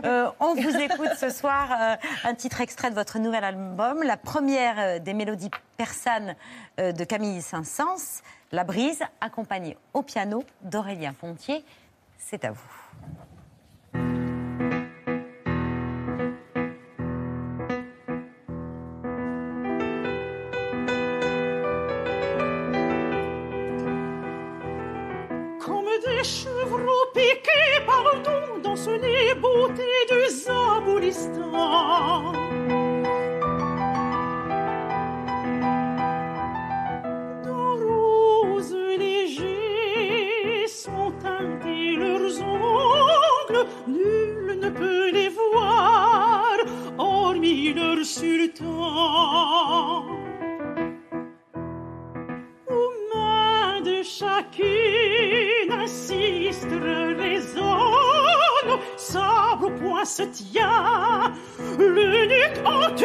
[0.06, 4.16] Euh, on vous écoute ce soir euh, un titre extrait de votre nouvel album, la
[4.16, 6.36] première euh, des mélodies persanes
[6.78, 8.22] de Camille Saint-Saëns,
[8.52, 11.66] La Brise, accompagnée au piano d'Aurélien Pontier.
[12.18, 12.83] C'est à vous.
[28.92, 32.43] Les beautés du Zaboulistan.
[60.14, 61.34] Se tient,
[61.80, 62.96] l'eunuque en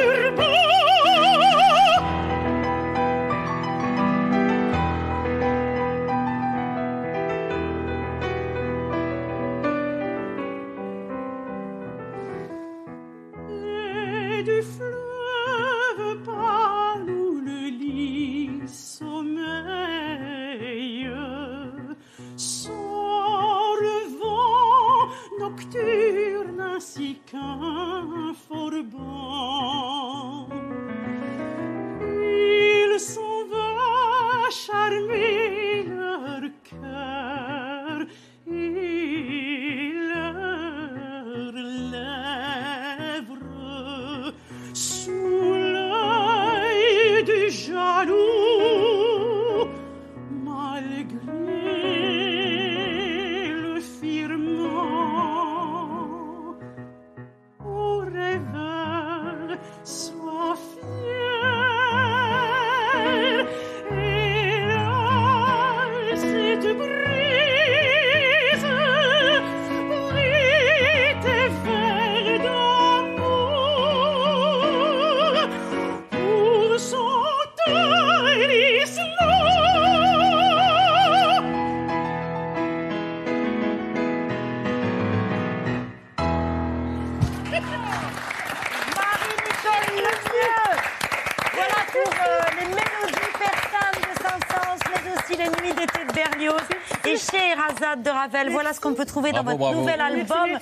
[98.28, 98.50] Ravel.
[98.52, 99.80] Voilà ce qu'on peut trouver dans Bravo, votre bravo.
[99.80, 100.58] nouvel album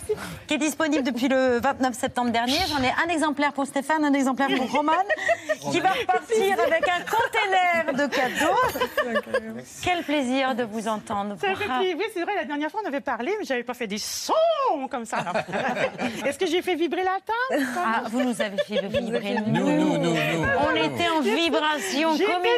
[0.47, 2.59] qui est disponible depuis le 29 septembre dernier.
[2.69, 4.93] J'en ai un exemplaire pour Stéphane, un exemplaire pour Roman,
[5.71, 9.63] qui va repartir avec un container de cadeaux.
[9.83, 11.37] Quel plaisir de vous entendre.
[11.41, 11.81] Ça fait Bravo.
[11.81, 11.97] plaisir.
[11.99, 14.33] Oui, c'est vrai, la dernière fois, on avait parlé, mais j'avais pas fait des sons
[14.91, 15.19] comme ça.
[16.25, 17.67] Est-ce que j'ai fait vibrer la table?
[17.79, 19.37] Ah, vous nous avez fait vibrer.
[19.47, 20.17] Nous, nous, nous, nous.
[20.67, 22.51] On était en vibration J'étais commune.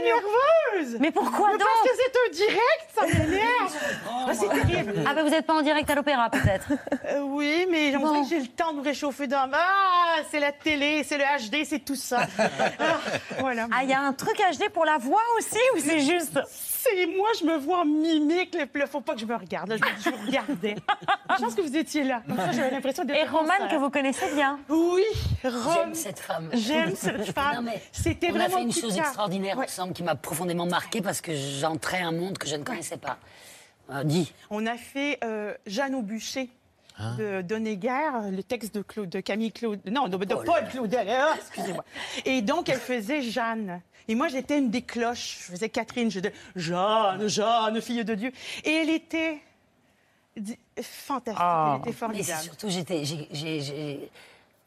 [0.79, 0.97] Nerveuse.
[1.01, 3.75] Mais pourquoi Mais donc Parce que c'est au direct, ça m'énerve.
[4.31, 4.95] Ah, c'est terrible.
[5.07, 6.67] Ah, ben vous n'êtes pas en direct à l'opéra, peut-être
[7.07, 8.25] Euh, oui, mais Bon.
[8.29, 9.49] j'ai le temps de me réchauffer dans...
[9.53, 12.27] Ah, c'est la télé, c'est le HD, c'est tout ça.
[12.39, 12.99] Ah,
[13.41, 13.67] voilà.
[13.73, 16.39] Ah, il y a un truc HD pour la voix aussi ou c'est juste
[16.95, 18.57] C'est moi, je me vois en mimique.
[18.75, 19.69] Il faut pas que je me regarde.
[19.71, 20.77] Là, je, je vous regardais.
[21.39, 22.23] Je pense que vous étiez là.
[22.27, 25.03] Comme ça, J'avais l'impression d'être Et Romane, que vous connaissez bien Oui,
[25.45, 25.95] J'aime Rome.
[25.95, 26.49] cette femme.
[26.53, 27.71] J'aime cette femme.
[27.93, 29.03] C'était on a vraiment fait une chose cas.
[29.03, 29.67] extraordinaire Ouais.
[29.67, 33.19] ensemble qui m'a profondément marqué parce que j'entrais un monde que je ne connaissais pas.
[33.91, 34.33] Euh, dis.
[34.51, 36.51] On a fait euh, Jeanne au bûcher.
[37.17, 41.09] De Donnéguer, le texte de, Claude, de Camille Claude, non, de, de Oh Paul Claudel,
[41.09, 41.85] ah, excusez-moi.
[42.25, 43.81] Et donc, elle faisait Jeanne.
[44.09, 45.39] Et moi, j'étais une des cloches.
[45.47, 46.11] Je faisais Catherine.
[46.11, 48.33] Je disais Jeanne, Jeanne, fille de Dieu.
[48.65, 49.39] Et elle était
[50.83, 51.43] fantastique.
[51.43, 52.43] Elle était Mais formidable.
[52.43, 54.11] surtout, j'étais, j'ai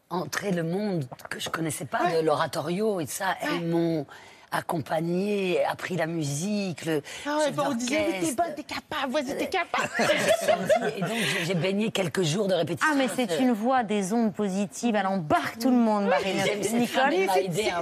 [0.09, 3.35] entré le monde que je connaissais pas de l'oratorio et de ça.
[3.41, 4.05] Elles m'ont
[4.51, 9.37] accompagné, appris la musique, le Ah ouais, bon, on disait, t'es bonne, t'es capable, vas-y,
[9.37, 9.89] t'es capable.
[10.97, 12.89] Et donc, j'ai- baigné quelques jours de répétition.
[12.91, 14.95] Ah, mais c'est une voix des ondes positives.
[14.95, 16.09] Elle embarque tout le monde,
[16.43, 17.13] cette Nicole.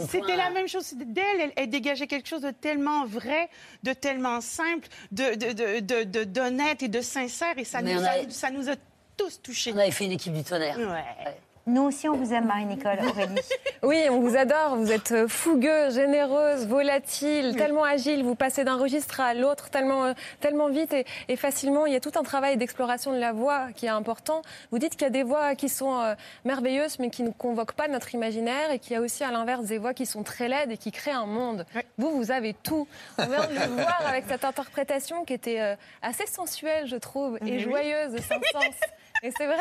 [0.10, 1.26] C'était la même chose d'elle.
[1.42, 3.50] Elle, elle dégageait quelque chose de tellement vrai,
[3.84, 7.58] de tellement simple, de, de, de, de- de- d'honnête et de sincère.
[7.58, 8.74] Et ça, Mais nous a- ça nous a
[9.18, 9.72] tous touchés.
[9.74, 10.78] On avait fait une équipe du tonnerre.
[10.78, 11.34] Ouais.
[11.70, 13.36] Nous aussi, on vous aime, Marie-Nicole, Aurélie.
[13.82, 14.76] Oui, on vous adore.
[14.76, 18.24] Vous êtes fougueux, généreuse, volatile, tellement agile.
[18.26, 21.86] Vous passez d'un registre à l'autre tellement, euh, tellement vite et, et facilement.
[21.86, 24.42] Il y a tout un travail d'exploration de la voix qui est important.
[24.72, 26.14] Vous dites qu'il y a des voix qui sont euh,
[26.44, 29.64] merveilleuses, mais qui ne convoquent pas notre imaginaire, et qu'il y a aussi à l'inverse
[29.66, 31.66] des voix qui sont très laides et qui créent un monde.
[31.98, 32.86] Vous, vous avez tout.
[33.18, 37.38] On vient de le voir avec cette interprétation qui était euh, assez sensuelle, je trouve,
[37.38, 37.60] et Oui.
[37.62, 38.76] joyeuse de son sens.
[39.24, 39.58] Et c'est vrai.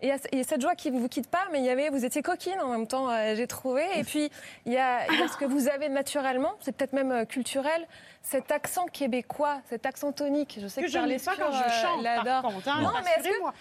[0.00, 1.58] Et il y, a- il y a cette joie qui ne vous quitte pas, mais
[1.60, 3.84] il y avait, vous étiez coquine en même temps, euh, j'ai trouvé.
[3.96, 4.30] Et puis,
[4.66, 7.24] il y, a, il y a ce que vous avez naturellement, c'est peut-être même euh,
[7.24, 7.86] culturel,
[8.22, 10.58] cet accent québécois, cet accent tonique.
[10.60, 12.42] Je sais que, Que je n'ai pas quand je euh, chante, par l'adore.
[12.52, 12.90] contre, hein, non,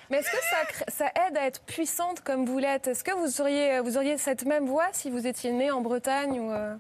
[0.09, 2.87] mais est-ce que, ça, aide à être puissante comme vous l'êtes?
[2.87, 6.39] Est-ce que vous auriez, vous auriez cette même voix si vous étiez née en Bretagne
[6.39, 6.75] ou, euh,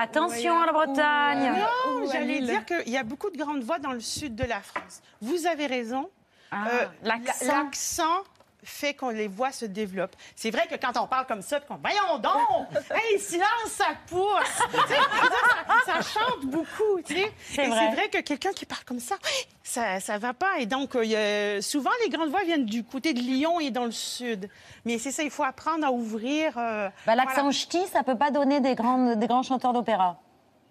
[0.00, 1.50] Attention à la Bretagne.
[1.52, 4.00] ou, Non, euh, à j'allais dire qu'il y a beaucoup de grandes voix dans le
[4.00, 5.02] sud de la France.
[5.20, 6.08] Vous avez raison.
[6.50, 7.46] Ah, Euh, l'accent.
[7.46, 8.24] la- L'accent
[8.64, 10.16] fait qu'on les voix se développent.
[10.36, 14.58] C'est vrai que quand on parle comme ça, qu'on voyons donc, hey, silence, ça pousse.
[14.88, 17.00] Ça, ça chante beaucoup.
[17.06, 17.32] Tu sais.
[17.54, 18.08] C'est vrai.
[18.10, 19.16] que quelqu'un qui parle comme ça,
[19.62, 20.58] ça, ça va pas.
[20.58, 23.90] Et donc, euh, souvent, les grandes voix viennent du côté de Lyon et dans le
[23.92, 24.50] sud.
[24.84, 26.52] Mais c'est ça, il faut apprendre à ouvrir.
[26.58, 27.52] euh, Bah, L'accent voilà.
[27.52, 30.18] ch'ti, ça peut pas donner des, grandes, des grands chanteurs d'opéra.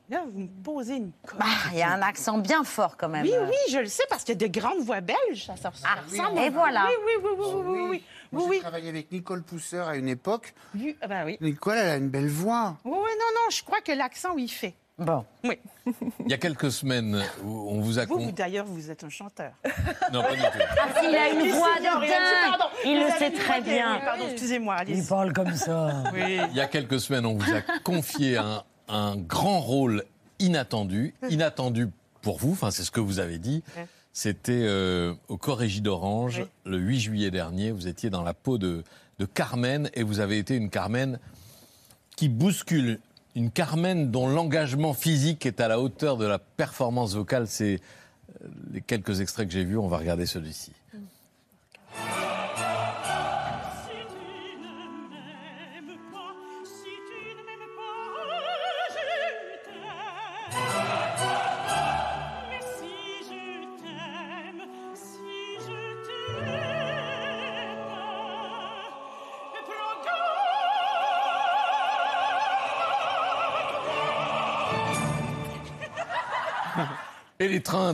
[0.09, 3.23] Là, vous me posez une Bah, Il y a un accent bien fort quand même.
[3.23, 5.45] Oui, oui, je le sais, parce qu'il y a de grandes voix belges.
[5.47, 6.39] Ça, ça, ça ressemble.
[6.39, 6.85] et voilà.
[6.87, 8.03] Oui, oui, oui, oui, oui, oui, oui.
[8.31, 10.53] Moi, j'ai travaillé avec Nicole Pousseur à une époque.
[10.75, 11.37] Oui, ah ben oui.
[11.41, 12.77] Nicole, elle a une belle voix.
[12.85, 14.75] Oui, oui, non, non, je crois que l'accent, oui, il fait.
[14.97, 15.25] Bon.
[15.43, 15.59] Oui.
[16.25, 18.05] Il y a quelques semaines, on vous a...
[18.05, 19.51] Vous, con- vous, d'ailleurs, vous êtes un chanteur.
[20.11, 20.47] Non, pas du tout.
[20.57, 22.09] Ah, s'il a une Oui, voix de dingue.
[22.49, 22.65] pardon.
[22.85, 23.95] Il le sait très bien.
[23.97, 25.03] oui, Pardon, excusez-moi, allez.
[25.07, 26.03] parle comme ça.
[26.13, 26.39] Oui.
[26.49, 30.03] Il y a quelques semaines, on vous a confié un, un grand rôle
[30.39, 31.89] inattendu, inattendu
[32.21, 33.63] pour vous, enfin c'est ce que vous avez dit.
[34.13, 37.71] C'était euh, au Corrégie d'Orange, le 8 juillet dernier.
[37.71, 38.83] Vous étiez dans la peau de,
[39.19, 41.19] de Carmen et vous avez été une Carmen
[42.15, 42.99] qui bouscule.
[43.35, 47.47] Une Carmen dont l'engagement physique est à la hauteur de la performance vocale.
[47.47, 47.79] C'est
[48.43, 49.77] euh, les quelques extraits que j'ai vus.
[49.77, 50.71] On va regarder celui-ci.
[51.93, 52.26] Et
[77.73, 77.93] Ah,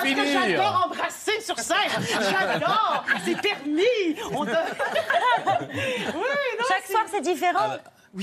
[0.02, 0.24] finir.
[0.32, 1.76] j'adore embrasser sur scène.
[2.08, 3.04] J'adore.
[3.24, 4.16] C'est permis.
[4.32, 4.52] On doit-
[5.68, 7.58] oui, non, Chaque soir, c'est différent.
[7.60, 7.78] Ah,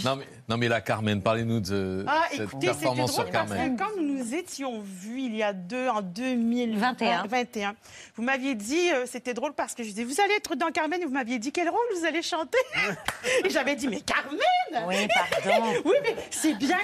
[0.06, 3.32] non, mais, non mais la Carmen, parlez-nous de Ah, cette écoutez, c'était performance drôle sur
[3.34, 3.76] parce Carmen.
[3.76, 7.76] que quand nous nous étions vus il y a deux, en 2021,
[8.16, 11.02] vous m'aviez dit, euh, c'était drôle parce que je disais, vous allez être dans Carmen
[11.02, 12.60] et vous m'aviez dit, quel rôle vous allez chanter?
[13.46, 14.40] Et j'avais dit, mais Carmen?
[14.88, 15.74] Oui, pardon.
[15.86, 16.78] Oui, mais c'est bien,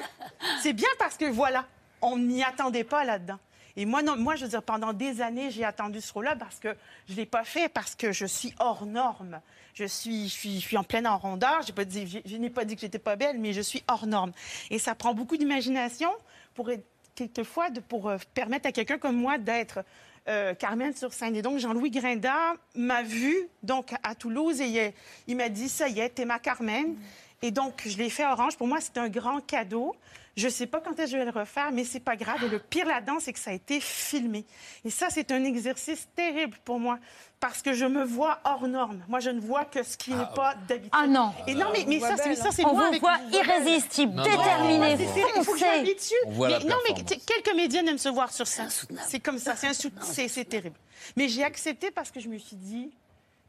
[0.63, 1.63] c'est bien parce que voilà,
[2.01, 3.39] on n'y attendait pas là-dedans.
[3.77, 6.59] Et moi, non, moi, je veux dire, pendant des années, j'ai attendu ce rôle-là parce
[6.59, 6.75] que
[7.07, 9.41] je ne l'ai pas fait, parce que je suis hors norme.
[9.73, 11.61] Je suis, je suis, je suis en pleine en rondeur.
[11.61, 14.31] Je, n'ai pas dit que j'étais pas belle, mais je suis hors norme.
[14.69, 16.09] Et ça prend beaucoup d'imagination
[16.53, 16.69] pour
[17.15, 19.83] quelquefois de, pour euh, permettre à quelqu'un comme moi d'être
[20.29, 21.35] euh, Carmen sur scène.
[21.35, 24.93] Et donc, Jean-Louis Grinda m'a vu donc à Toulouse et
[25.27, 26.95] il, m'a dit ça y est, t'es ma Carmen.
[27.41, 28.57] Et donc, je l'ai fait Orange.
[28.57, 29.93] Pour moi, c'est un grand cadeau.
[30.37, 32.43] Je ne sais pas quand est-ce que je vais le refaire, mais c'est pas grave.
[32.43, 34.45] Et le pire là-dedans, c'est que ça a été filmé.
[34.83, 36.99] Et ça, c'est un exercice terrible pour moi
[37.39, 39.01] parce que je me vois hors norme.
[39.07, 40.91] Moi, je ne vois que ce qui n'est pas d'habitude.
[40.93, 41.31] Ah non.
[41.47, 44.97] Et non, mais, mais ça, c'est ça, c'est On moi vous avec voit irrésistible, déterminé,
[44.97, 45.29] C'est terrible.
[45.37, 45.77] Il faut que je foncé.
[45.77, 46.13] m'habitue.
[46.25, 48.63] On voit la Mais non, mais quelques médias aiment se voir sur ça.
[49.07, 50.75] C'est comme ça, c'est un sou- c'est terrible.
[51.15, 52.91] Mais j'ai accepté parce que je me suis dit,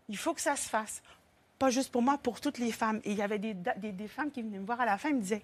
[0.09, 1.03] il faut que ça se fasse.
[1.59, 3.01] Pas juste pour moi, pour toutes les femmes.
[3.05, 5.09] Et il y avait des, des, des femmes qui venaient me voir à la fin
[5.09, 5.43] et me disaient,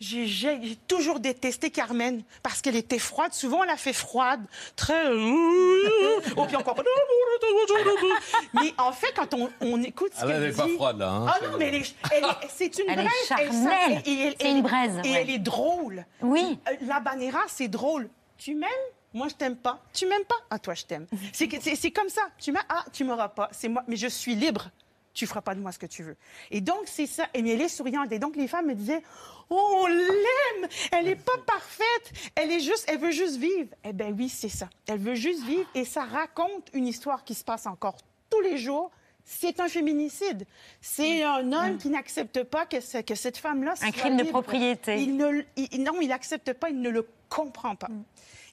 [0.00, 3.32] j'ai- toujours détesté Carmen parce qu'elle était froide.
[3.32, 4.40] Souvent, on la fait froide,
[4.76, 5.06] très.
[6.36, 6.76] Oh, puis encore.
[8.54, 11.08] Mais en fait, quand on, on écoute ce Ah, elle n'est pas dit- froide, là,
[11.10, 11.26] hein.
[11.28, 13.12] Ah non, mais elle est- elle est- c'est une Elle est braise.
[13.28, 14.02] charnelle.
[14.04, 15.20] et elle- C'est elle- une braise, Et ouais.
[15.22, 16.04] elle est drôle.
[16.22, 16.58] Oui.
[16.68, 18.08] Euh, La Banera, c'est drôle.
[18.38, 18.68] Tu m'aimes?
[19.14, 19.80] Moi, je t'aime pas.
[19.94, 20.34] Tu m'aimes pas?
[20.50, 21.06] Ah, toi, je t'aime.
[21.32, 21.48] C'est
[21.90, 22.22] comme ça.
[22.38, 22.62] Tu m'aimes?
[22.68, 23.48] Ah, tu m'auras pas.
[23.52, 23.82] C'est moi.
[23.88, 24.68] Mais je suis libre.
[25.14, 26.16] Tu feras pas de moi ce que tu veux.
[26.50, 27.24] Et donc, c'est ça.
[27.32, 28.12] Et mais elle est souriante.
[28.12, 29.02] Et donc, les femmes me disaient
[29.48, 30.68] Oh, on l'aime.
[30.92, 32.12] Elle est pas parfaite.
[32.34, 32.84] Elle est juste.
[32.88, 33.68] Elle veut juste vivre.
[33.84, 34.68] Eh ben oui, c'est ça.
[34.88, 35.68] Elle veut juste vivre.
[35.74, 37.96] Et ça raconte une histoire qui se passe encore
[38.30, 38.90] tous les jours.
[39.24, 40.46] C'est un féminicide.
[40.80, 43.92] C'est un homme qui n'accepte pas que, ce- que cette femme-là soit Mm.
[43.92, 45.00] crime de propriété.
[45.02, 47.88] Il ne, il- non, il n'accepte pas, il ne le comprend pas.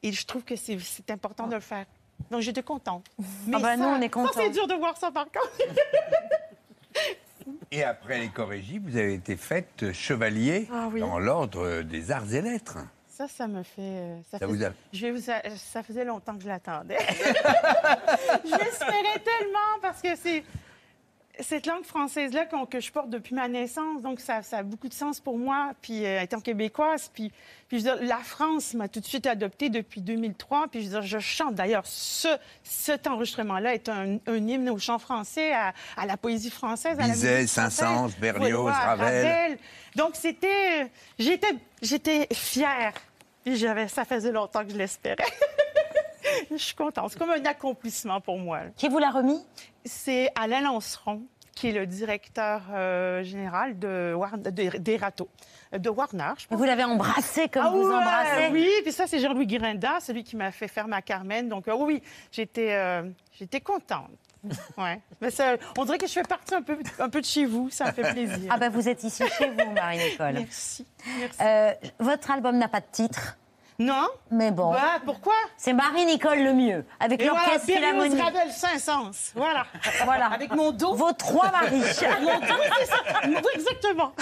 [0.01, 0.77] Et je trouve que c'est
[1.09, 1.85] important de le faire.
[2.31, 3.05] Donc, j'étais contente.
[3.47, 4.31] Mais Ah bah, ça, nous, on est Ça, contents.
[4.35, 5.51] c'est dur de voir ça, par contre.
[7.75, 10.99] Et après l'éco-régie, vous avez été faite chevalier Ah oui.
[10.99, 12.77] dans l'ordre des arts et lettres.
[13.09, 13.81] Ça, ça me fait.
[13.81, 16.97] euh, Ça fait- vous a- je vous a- Ça faisait longtemps que je l'attendais.
[18.45, 20.43] je l'espérais tellement parce que c'est.
[21.39, 24.93] Cette langue française-là que je porte depuis ma naissance, donc ça, ça a beaucoup de
[24.93, 25.71] sens pour moi.
[25.81, 27.31] Puis euh, étant québécoise, puis,
[27.67, 30.67] puis je veux dire, la France m'a tout de suite adoptée depuis 2003.
[30.69, 31.55] Puis je veux dire, je chante.
[31.55, 32.27] D'ailleurs, ce,
[32.63, 37.07] cet enregistrement-là est un, un hymne au chant français, à, à la poésie française, à
[37.07, 37.49] la Bizet, musique.
[37.49, 39.57] Saint-Saëns, Berlioz, Ravel.
[39.95, 42.93] donc c'était, j'étais, j'étais fière.
[43.43, 45.17] Puis j'avais, ça faisait longtemps que je l'espérais.
[46.51, 47.11] je suis contente.
[47.11, 48.59] C'est comme un accomplissement pour moi.
[48.77, 49.41] Qui vous l'a remis?
[49.85, 51.23] C'est Alain Lanceron,
[51.55, 54.15] qui est le directeur euh, général de,
[54.49, 55.29] de- des râteaux,
[55.77, 56.31] de Warner.
[56.37, 56.57] Je pense.
[56.57, 60.23] Vous l'avez embrassé comme Ah vous ouais, embrassez Oui, puis ça, c'est Jean-Louis Guirinda, celui
[60.23, 61.47] qui m'a fait faire ma Carmen.
[61.49, 62.01] Donc, euh, oui,
[62.31, 63.03] j'étais, euh,
[63.37, 64.09] j'étais contente.
[64.77, 64.99] Ouais.
[65.21, 67.69] Mais ça, on dirait que je fais partie un peu, un peu de chez vous.
[67.69, 68.49] Ça me fait plaisir.
[68.49, 70.33] Ah ben vous êtes ici chez vous, Marie-Nicole.
[70.33, 70.85] Merci.
[71.17, 71.37] merci.
[71.41, 73.37] Euh, votre album n'a pas de titre.
[73.83, 74.07] Non.
[74.31, 74.71] Mais bon.
[74.71, 75.33] Bah, pourquoi?
[75.57, 78.23] C'est Marie-Nicole le mieux, avec Et voilà, l'orchestre Berlioz, philharmonique.
[78.23, 79.33] Ravel, Saint-Saëns.
[79.35, 79.65] Voilà.
[80.05, 80.27] Voilà.
[80.27, 80.93] Avec mon dos.
[80.95, 81.81] Vos trois maris.
[82.21, 82.97] Mon dos, c'est ça.
[83.53, 84.13] Exactement.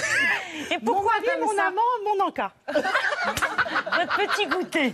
[0.71, 2.51] Et pourquoi mon mari, mon ça amant, mon encas.
[2.67, 4.93] Votre petit goûter.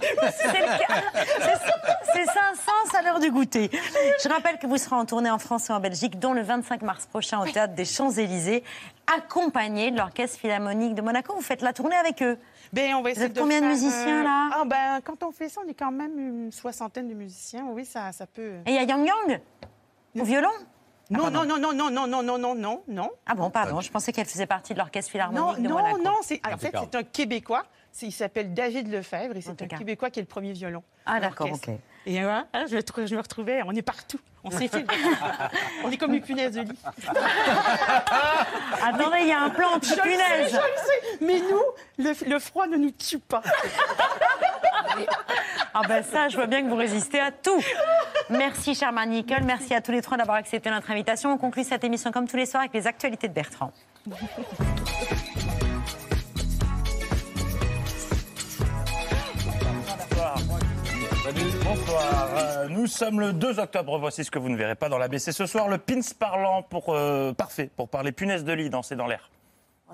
[2.14, 3.70] C'est 500 à l'heure du goûter.
[4.24, 6.82] Je rappelle que vous serez en tournée en France et en Belgique, dont le 25
[6.82, 8.64] mars prochain au Théâtre des Champs-Élysées,
[9.16, 11.34] accompagné de l'Orchestre Philharmonique de Monaco.
[11.36, 12.38] Vous faites la tournée avec eux.
[12.74, 14.50] Ben, on va essayer êtes de combien de musiciens, euh, là?
[14.54, 17.66] Ah, ben, Quand on fait ça, on est quand même une soixantaine de musiciens.
[17.72, 18.56] Oui, ça, ça peut.
[18.66, 19.42] Et il y a Yang Yang
[20.20, 20.50] au violon?
[21.10, 23.12] Non, non, non, non, non, non, non, non, non, non, non.
[23.26, 26.02] Ah bon, pardon, je pensais qu'elle faisait partie de l'Orchestre Non, Philharmonique de non, Monaco.
[26.04, 27.64] non, c'est en fait c'est un Québécois.
[28.02, 29.68] Il s'appelle David Lefebvre et c'est un.
[29.68, 30.84] Québécois qui est le premier violon.
[31.06, 31.70] Ah, d'accord, ok.
[32.06, 34.86] Et voilà, hein, je, je me retrouvais, on est partout, on s'effile.
[35.84, 36.80] on est comme les punaises de lit.
[38.82, 40.52] Attendez, il y a un plan Je le sais, anti-punaise.
[40.52, 41.64] je le sais, mais nous,
[41.98, 43.42] le, le froid ne nous tue pas.
[45.74, 47.64] Ah ben ça, je vois bien que vous résistez à tout.
[48.30, 49.44] Merci, chère Nicole.
[49.44, 51.32] Merci à tous les trois d'avoir accepté notre invitation.
[51.32, 53.72] On conclut cette émission comme tous les soirs avec les actualités de Bertrand.
[61.64, 62.30] Bonsoir.
[62.38, 64.00] Euh, nous sommes le 2 octobre.
[64.00, 65.68] Voici ce que vous ne verrez pas dans la BC ce soir.
[65.68, 69.30] Le pins parlant pour euh, parfait pour parler punaise de lit, danser dans l'air.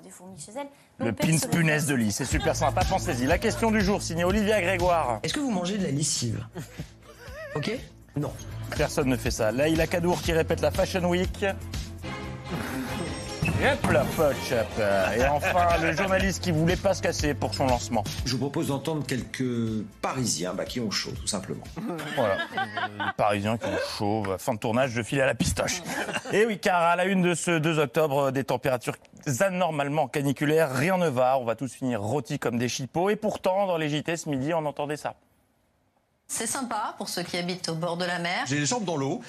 [0.02, 0.66] Des fourmis chez elle.
[0.98, 2.84] Le pins punaise de lit, c'est super sympa.
[2.84, 3.26] Pensez-y.
[3.26, 5.20] La question du jour, signée Olivia Grégoire.
[5.22, 6.44] Est-ce que vous mangez de la lessive?
[7.54, 7.70] Ok?
[8.16, 8.32] Non.
[8.76, 9.50] Personne ne fait ça.
[9.50, 11.46] Laïla Kadour qui répète la Fashion Week.
[13.62, 14.82] Hop là, poch, hop.
[15.16, 18.04] Et enfin, le journaliste qui voulait pas se casser pour son lancement.
[18.24, 21.64] Je vous propose d'entendre quelques Parisiens bah, qui ont chaud, tout simplement.
[22.16, 22.36] Voilà.
[22.98, 24.24] Les Parisiens qui ont chaud.
[24.38, 25.82] Fin de tournage, je file à la pistoche.
[26.32, 28.96] Et oui, car à la une de ce 2 octobre, des températures
[29.40, 31.38] anormalement caniculaires, rien ne va.
[31.38, 33.08] On va tous finir rôtis comme des chipots.
[33.08, 35.14] Et pourtant, dans les JT ce midi, on entendait ça.
[36.26, 38.44] C'est sympa pour ceux qui habitent au bord de la mer.
[38.46, 39.20] J'ai les jambes dans l'eau.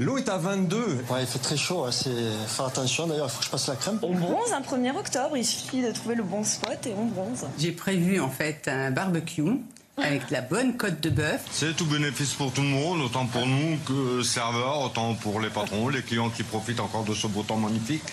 [0.00, 0.76] L'eau est à 22.
[1.10, 2.10] Ouais, il fait très chaud, hein, c'est...
[2.46, 3.08] faire attention.
[3.08, 3.98] D'ailleurs, il faut que je passe la crème.
[4.02, 7.46] On bronze un 1er octobre, il suffit de trouver le bon spot et on bronze.
[7.58, 9.42] J'ai prévu en fait un barbecue
[9.96, 11.44] avec la bonne côte de bœuf.
[11.50, 15.50] C'est tout bénéfice pour tout le monde, autant pour nous que serveurs, autant pour les
[15.50, 18.04] patrons, les clients qui profitent encore de ce beau temps magnifique.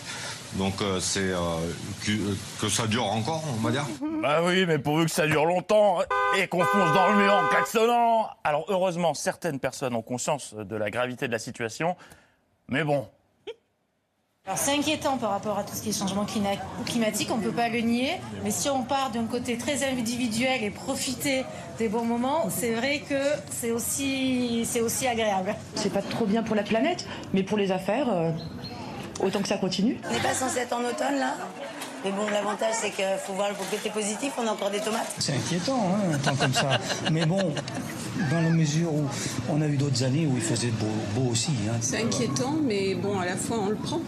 [0.57, 1.37] Donc euh, c'est euh,
[2.05, 2.11] que,
[2.61, 3.85] que ça dure encore, on va dire.
[4.21, 5.99] Bah oui, mais pourvu que ça dure longtemps
[6.37, 8.27] et qu'on fonce dans le mur en klaxonnant.
[8.43, 11.95] Alors heureusement, certaines personnes ont conscience de la gravité de la situation.
[12.69, 13.07] Mais bon,
[14.47, 16.25] Alors c'est inquiétant par rapport à tout ce qui est changement
[16.85, 20.63] climatique, on ne peut pas le nier, mais si on part d'un côté très individuel
[20.63, 21.43] et profiter
[21.79, 25.55] des bons moments, c'est vrai que c'est aussi, c'est aussi agréable.
[25.75, 28.31] C'est pas trop bien pour la planète, mais pour les affaires, euh,
[29.19, 29.99] autant que ça continue.
[30.09, 31.33] On n'est pas censé être en automne là
[32.03, 35.13] Mais bon, l'avantage c'est qu'il faut voir le côté positif, on a encore des tomates.
[35.19, 36.79] C'est inquiétant, hein, un temps comme ça.
[37.11, 37.53] Mais bon,
[38.31, 39.05] dans la mesure où
[39.49, 41.51] on a eu d'autres années où il faisait beau, beau aussi.
[41.69, 41.77] hein.
[41.81, 43.99] C'est inquiétant, mais bon, à la fois, on le prend.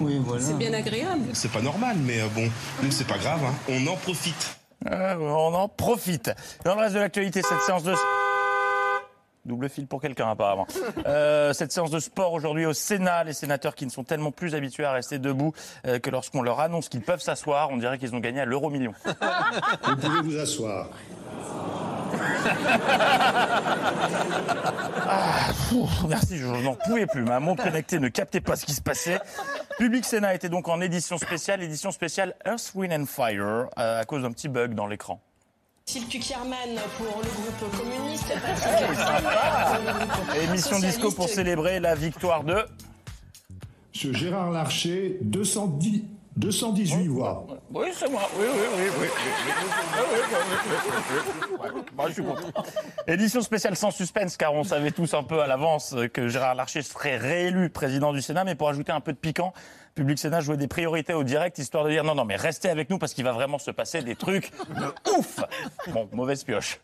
[0.00, 0.44] Oui, voilà.
[0.44, 1.24] C'est bien agréable.
[1.32, 2.48] C'est pas normal, mais euh, bon,
[2.82, 3.54] nous c'est pas grave, hein.
[3.68, 4.58] on en profite.
[4.88, 6.30] euh, on en profite.
[6.64, 7.94] Dans le reste de l'actualité, cette séance de...
[9.48, 10.66] Double fil pour quelqu'un apparemment.
[11.06, 14.54] Euh, cette séance de sport aujourd'hui au Sénat, les sénateurs qui ne sont tellement plus
[14.54, 15.52] habitués à rester debout
[15.86, 18.68] euh, que lorsqu'on leur annonce qu'ils peuvent s'asseoir, on dirait qu'ils ont gagné à l'euro
[18.68, 18.92] million.
[19.04, 20.88] Vous pouvez vous asseoir.
[25.10, 25.52] Ah,
[26.08, 27.22] merci, je n'en pouvais plus.
[27.22, 29.18] Ma montre connectée ne captait pas ce qui se passait.
[29.78, 34.04] Public Sénat était donc en édition spéciale, édition spéciale Earth, Wind and Fire, euh, à
[34.04, 35.20] cause d'un petit bug dans l'écran.
[35.88, 38.30] Philippe Tuckerman pour le groupe communiste.
[40.50, 42.56] Émission disco pour célébrer la victoire de...
[43.94, 46.02] Monsieur Gérard Larcher, 210,
[46.38, 47.46] 218 voix.
[47.74, 48.22] Oui, c'est moi.
[48.38, 49.08] Oui, oui, oui, oui.
[51.96, 52.62] Bah, je suis content.
[53.08, 56.82] Édition spéciale sans suspense, car on savait tous un peu à l'avance que Gérard Larcher
[56.82, 58.44] serait réélu président du Sénat.
[58.44, 59.52] Mais pour ajouter un peu de piquant,
[59.96, 62.88] Public Sénat jouait des priorités au direct, histoire de dire non, non, mais restez avec
[62.88, 65.40] nous parce qu'il va vraiment se passer des trucs de ouf.
[65.88, 66.80] Bon, mauvaise pioche.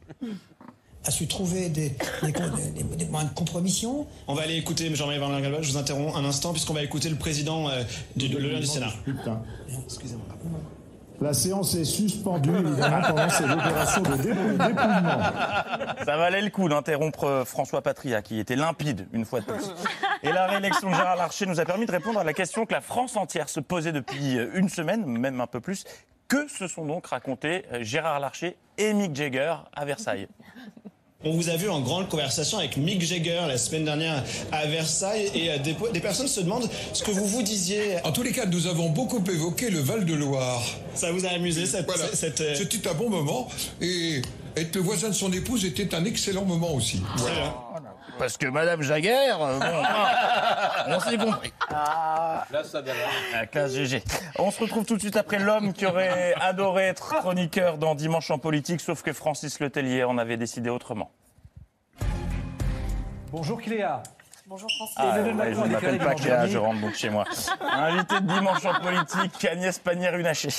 [1.07, 1.91] A su trouver des,
[2.23, 4.07] des, des- des moyens de compromission.
[4.27, 7.09] On va aller écouter Jean-Marie Van Galba, je vous interromps un instant puisqu'on va écouter
[7.11, 7.83] le président euh,
[8.17, 8.89] du, le du Sénat.
[9.87, 10.25] Excusez-moi.
[11.21, 15.21] La séance est suspendue, évidemment, pendant ces opérations de dépou- dépouillement.
[16.05, 19.65] Ça valait le coup d'interrompre euh, François Patria, qui était limpide une fois de plus.
[20.25, 22.73] Et la réélection de Gérard Larcher nous a permis de répondre à la question que
[22.73, 25.85] la France entière se posait depuis euh, une semaine, même un peu plus.
[26.27, 30.27] Que se sont donc racontés euh, Gérard Larcher et Mick Jagger à Versailles?
[31.27, 34.23] On vous a vu en grande conversation avec Mick Jagger la semaine dernière
[34.53, 37.97] à Versailles et euh, des, des personnes se demandent ce que vous vous disiez.
[38.05, 40.63] En tous les cas, nous avons beaucoup évoqué le Val-de-Loire.
[40.95, 41.87] Ça vous a amusé cette...
[41.87, 42.05] Voilà.
[42.13, 43.49] cette, euh, C'était un bon moment
[43.81, 44.21] et
[44.55, 47.01] être le voisin de son épouse était un excellent moment aussi.
[48.19, 51.53] Parce que Madame Jagger, euh, bon, ah, on s'est compris.
[51.71, 52.83] Là, ça
[53.33, 54.03] La classe GG.
[54.39, 58.31] On se retrouve tout de suite après l'homme qui aurait adoré être chroniqueur dans Dimanche
[58.31, 61.11] en politique, sauf que Francis Letellier en avait décidé autrement.
[63.33, 64.03] Bonjour Cléa.
[64.47, 64.95] Bonjour Francis.
[64.99, 67.25] Ah, ouais, je ne m'appelle pas Cléa, je rentre donc chez moi.
[67.61, 70.51] Invité de Dimanche en politique, Agnès Pannier-Runacher.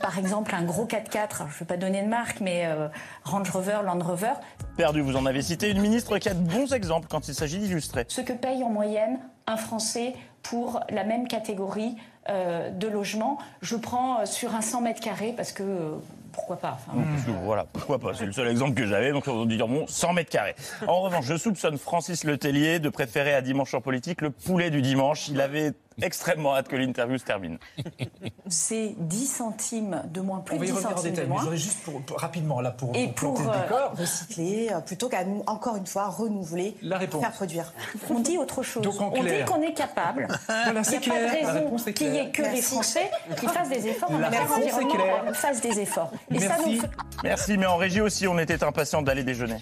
[0.00, 2.88] Par exemple, un gros 4x4, je ne vais pas donner de marque, mais euh,
[3.24, 4.34] Range Rover, Land Rover,
[4.76, 7.58] Perdu, vous en avez cité une ministre qui a de bons exemples quand il s'agit
[7.58, 8.04] d'illustrer.
[8.06, 11.96] ce que paye en moyenne un Français pour la même catégorie
[12.28, 13.38] euh, de logement.
[13.62, 15.94] Je prends euh, sur un 100 mètres carrés parce que euh,
[16.32, 19.26] pourquoi pas enfin, Parce que Voilà, pourquoi pas, c'est le seul exemple que j'avais, donc
[19.26, 20.54] on va dire bon, 100 mètres carrés.
[20.86, 24.82] En revanche, je soupçonne Francis Letellier de préférer à Dimanche en politique le poulet du
[24.82, 25.28] dimanche.
[25.28, 25.72] Il avait
[26.02, 27.58] extrêmement hâte que l'interview se termine.
[28.48, 31.42] C'est 10 centimes de moins, plus de va y 10 revenir en centimes de moins.
[31.42, 33.92] j'aurais juste pour, pour- rapidement là pour, Et pour pour, le euh, décor.
[33.98, 37.20] recycler euh, plutôt qu'à nous, encore une fois, renouveler, La réponse.
[37.20, 37.72] faire produire.
[38.10, 38.82] On dit autre chose.
[38.82, 40.28] Donc, en on dit qu'on est capable.
[40.46, 42.62] Voilà, c'est Il n'y a pas de La raison qu'il n'y ait que les Merci.
[42.62, 44.10] Français qui fassent des efforts.
[44.10, 45.36] On La va faire réponse est l'environnement claire.
[45.36, 46.10] fasse des efforts.
[46.30, 46.74] Et ça Merci.
[46.76, 46.90] nous fait
[47.24, 49.56] Merci, mais en régie aussi, on était impatients d'aller déjeuner.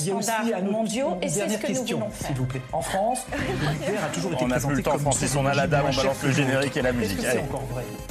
[0.00, 2.26] Standards mondiaux, et c'est ce nous question, voulons faire.
[2.28, 2.62] s'il vous plaît.
[2.72, 5.36] En France, le nucléaire a toujours été On n'a présenté plus le temps, comme Francis,
[5.36, 7.24] on a la dalle, on balance le générique et la musique.
[7.24, 7.42] Allez.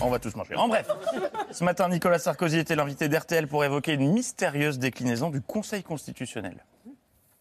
[0.01, 0.55] On va tous manger.
[0.55, 0.87] En bref,
[1.51, 6.63] ce matin, Nicolas Sarkozy était l'invité d'RTL pour évoquer une mystérieuse déclinaison du Conseil constitutionnel.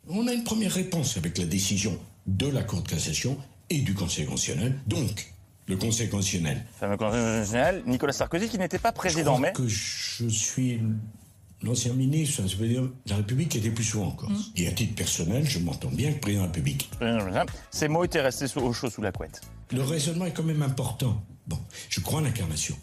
[0.09, 3.37] On a une première réponse avec la décision de la Cour de cassation
[3.71, 4.79] et du Conseil constitutionnel.
[4.87, 5.33] Donc,
[5.67, 6.65] le Conseil constitutionnel.
[6.79, 10.81] Fameux Conseil constitutionnel, Nicolas Sarkozy qui n'était pas président, je crois mais que je suis
[11.63, 14.49] l'ancien ministre, ça veut dire de la République était plus souvent en Corse.
[14.49, 14.53] Mm.
[14.57, 16.91] Et à titre personnel, je m'entends bien avec le président de la République.
[17.71, 19.41] ces mots étaient restés au chaud sous la couette.
[19.73, 21.23] Le raisonnement est quand même important.
[21.47, 22.77] Bon, je crois en l'incarnation.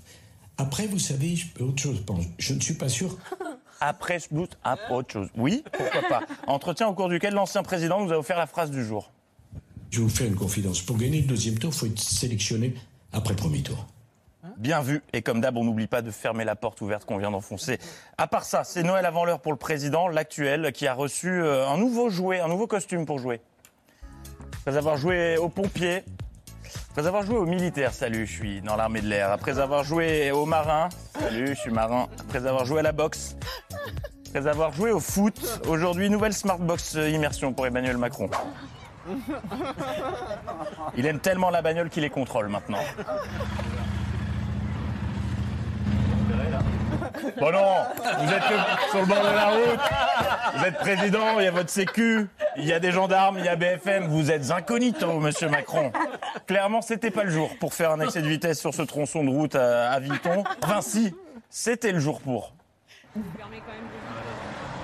[0.57, 2.03] Après, vous savez, je autre chose.
[2.38, 3.17] Je ne suis pas sûr.
[3.82, 5.30] Après ce bout, à autre chose.
[5.36, 6.21] Oui, pourquoi pas.
[6.47, 9.11] Entretien au cours duquel l'ancien président nous a offert la phrase du jour.
[9.91, 10.82] Je vais vous faire une confidence.
[10.82, 12.73] Pour gagner le deuxième tour, il faut être sélectionné
[13.11, 13.86] après premier tour.
[14.57, 15.03] Bien vu.
[15.13, 17.79] Et comme d'hab, on n'oublie pas de fermer la porte ouverte qu'on vient d'enfoncer.
[18.17, 21.67] À part ça, c'est Noël avant l'heure pour le président, l'actuel, qui a reçu euh,
[21.67, 23.41] un nouveau jouet, un nouveau costume pour jouer.
[24.61, 26.03] Après avoir joué aux pompiers,
[26.89, 29.31] après avoir joué aux militaires, salut, je suis dans l'armée de l'air.
[29.31, 30.89] Après avoir joué aux marins,
[31.19, 32.07] salut, je suis marin.
[32.21, 33.35] Après avoir joué à la boxe,
[34.29, 38.29] après avoir joué au foot, aujourd'hui, nouvelle Smartbox euh, immersion pour Emmanuel Macron.
[40.97, 42.79] Il aime tellement la bagnole qu'il les contrôle maintenant.
[47.39, 47.86] Bon non,
[48.20, 49.80] vous êtes que sur le bord de la route,
[50.55, 53.49] vous êtes président, il y a votre sécu, il y a des gendarmes, il y
[53.49, 55.91] a BFM, vous êtes incognito, monsieur Macron.
[56.47, 59.30] Clairement, c'était pas le jour pour faire un excès de vitesse sur ce tronçon de
[59.30, 60.43] route à, à Villeton.
[60.66, 61.13] Vinci,
[61.49, 62.53] c'était le jour pour.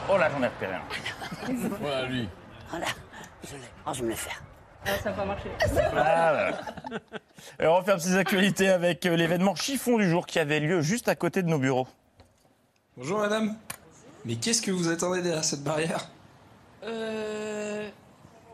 [0.10, 1.54] Oh là, j'en ai repéré un.
[1.80, 2.28] Voilà, lui.
[2.70, 2.86] Voilà,
[3.44, 3.62] je l'ai.
[3.86, 4.42] Oh, je vais me le faire.
[4.86, 5.50] ça n'a pas marché.
[5.62, 6.52] Ah, voilà.
[7.60, 11.08] Et on referme ces actualités avec euh, l'événement chiffon du jour qui avait lieu juste
[11.08, 11.88] à côté de nos bureaux.
[12.98, 13.56] Bonjour madame.
[14.26, 16.10] Mais qu'est-ce que vous attendez derrière cette barrière?
[16.84, 17.90] Euh,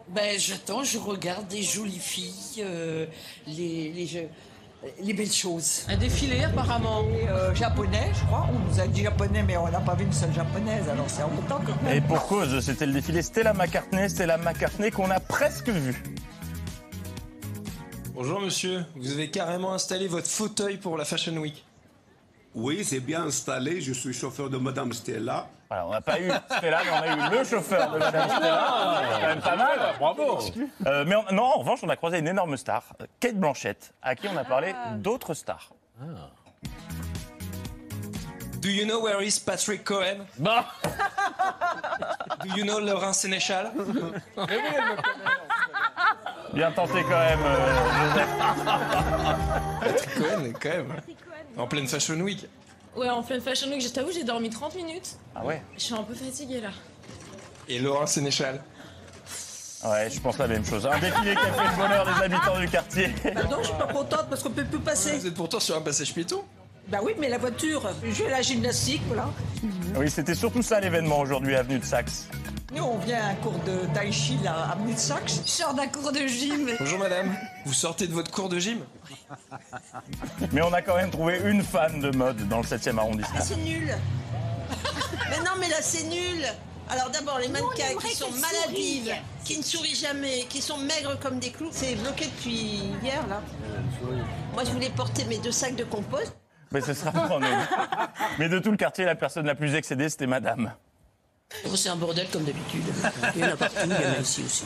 [0.10, 3.08] ben, j'attends, je regarde des jolies filles, euh,
[3.48, 4.30] les, les,
[5.02, 5.86] les belles choses.
[5.90, 7.04] Un défilé apparemment.
[7.30, 8.48] Euh, japonais, je crois.
[8.54, 11.24] On nous a dit japonais, mais on n'a pas vu une seule japonaise, alors c'est
[11.24, 11.98] embêtant quand même.
[11.98, 16.04] Et pour cause, c'était le défilé Stella McCartney, Stella McCartney qu'on a presque vu.
[18.14, 18.86] Bonjour monsieur.
[18.96, 21.67] Vous avez carrément installé votre fauteuil pour la Fashion Week.
[22.60, 23.82] Oui, c'est bien installé.
[23.82, 25.46] Je suis chauffeur de Madame Stella.
[25.70, 29.02] Voilà, on n'a pas eu Stella, mais on a eu le chauffeur de Madame Stella.
[29.14, 29.80] C'est quand même pas mal.
[30.00, 30.40] Bravo.
[30.88, 32.84] Euh, mais on- non, en revanche, on a croisé une énorme star,
[33.20, 35.70] Kate Blanchett, à qui on a parlé d'autres stars.
[38.60, 40.26] Do you know where is Patrick Cohen?
[40.40, 40.66] Bah.
[42.44, 43.72] Do you know Laurent Sénéchal?
[46.54, 48.30] Bien tenté quand même, euh, Joseph.
[49.80, 50.94] Patrick Cohen, quand même.
[51.58, 52.46] En pleine Fashion Week.
[52.96, 55.18] Ouais, en pleine Fashion Week, je t'avoue, j'ai dormi 30 minutes.
[55.36, 56.70] Ah ouais Je suis un peu fatiguée là.
[57.68, 58.62] Et Laurent Sénéchal.
[59.86, 60.88] Ouais, je pense la même chose.
[60.88, 63.10] Un défilé qui a fait le bonheur des habitants du quartier.
[63.34, 65.18] Pardon, je suis pas contente parce qu'on peut plus passer.
[65.18, 66.44] Vous êtes pourtant sur un passage piéton
[66.90, 69.30] Bah oui, mais la voiture, je vais à la gymnastique, voilà.
[69.98, 72.30] Oui, c'était surtout ça l'événement aujourd'hui, avenue de Saxe.
[72.74, 75.42] Nous, on vient à un cours de tai chi, là, à Saxe.
[75.46, 76.70] Je sors d'un cours de gym.
[76.80, 77.36] Bonjour madame.
[77.66, 78.80] Vous sortez de votre cours de gym?
[80.54, 83.42] Mais on a quand même trouvé une fan de mode dans le 7e arrondissement.
[83.42, 83.94] C'est nul.
[85.30, 86.46] mais non, mais là, c'est nul.
[86.90, 89.14] Alors d'abord, les mannequins qui sont maladives,
[89.44, 93.42] qui ne sourient jamais, qui sont maigres comme des clous, c'est bloqué depuis hier, là.
[94.54, 96.34] Moi, je voulais porter mes deux sacs de compost.
[96.72, 97.48] Mais ce sera en nous.
[98.40, 100.74] Mais de tout le quartier, la personne la plus excédée, c'était madame.
[101.66, 102.84] Oh, C'est un bordel comme d'habitude.
[103.36, 104.66] Il y en a partout, il y en a ici aussi.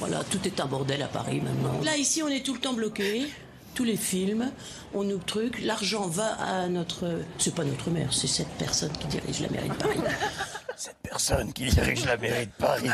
[0.00, 1.80] Voilà, tout est un bordel à Paris maintenant.
[1.84, 3.28] Là, ici, on est tout le temps bloqué.
[3.74, 4.50] Tous les films,
[4.92, 7.20] on nous truc, l'argent va à notre.
[7.38, 10.00] C'est pas notre maire, c'est cette personne qui dirige la mairie de Paris.
[10.76, 12.88] Cette personne qui dirige la mairie de Paris,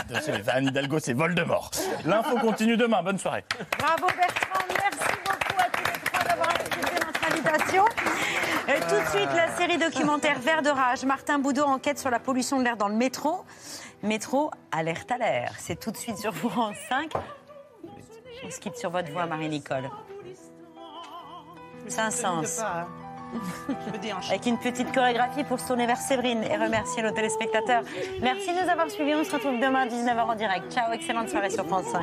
[0.49, 1.71] Anne Hidalgo, c'est Voldemort.
[2.07, 3.03] L'info continue demain.
[3.03, 3.45] Bonne soirée.
[3.79, 6.49] Bravo Bertrand, merci beaucoup à tous les trois d'avoir
[8.81, 11.05] tout de suite, la série documentaire Vert de rage.
[11.05, 13.45] Martin Boudot enquête sur la pollution de l'air dans le métro.
[14.03, 15.55] Métro, alerte à l'air.
[15.59, 17.13] C'est tout de suite sur France 5.
[18.45, 19.91] On se quitte sur votre voix, Marie-Nicole.
[21.89, 22.63] Saint-Sens.
[24.29, 27.83] Avec une petite chorégraphie pour se tourner vers Séverine et remercier nos téléspectateurs.
[28.21, 29.15] Merci de nous avoir suivis.
[29.15, 30.73] On se retrouve demain à 19h en direct.
[30.73, 32.03] Ciao, excellente soirée sur France 5.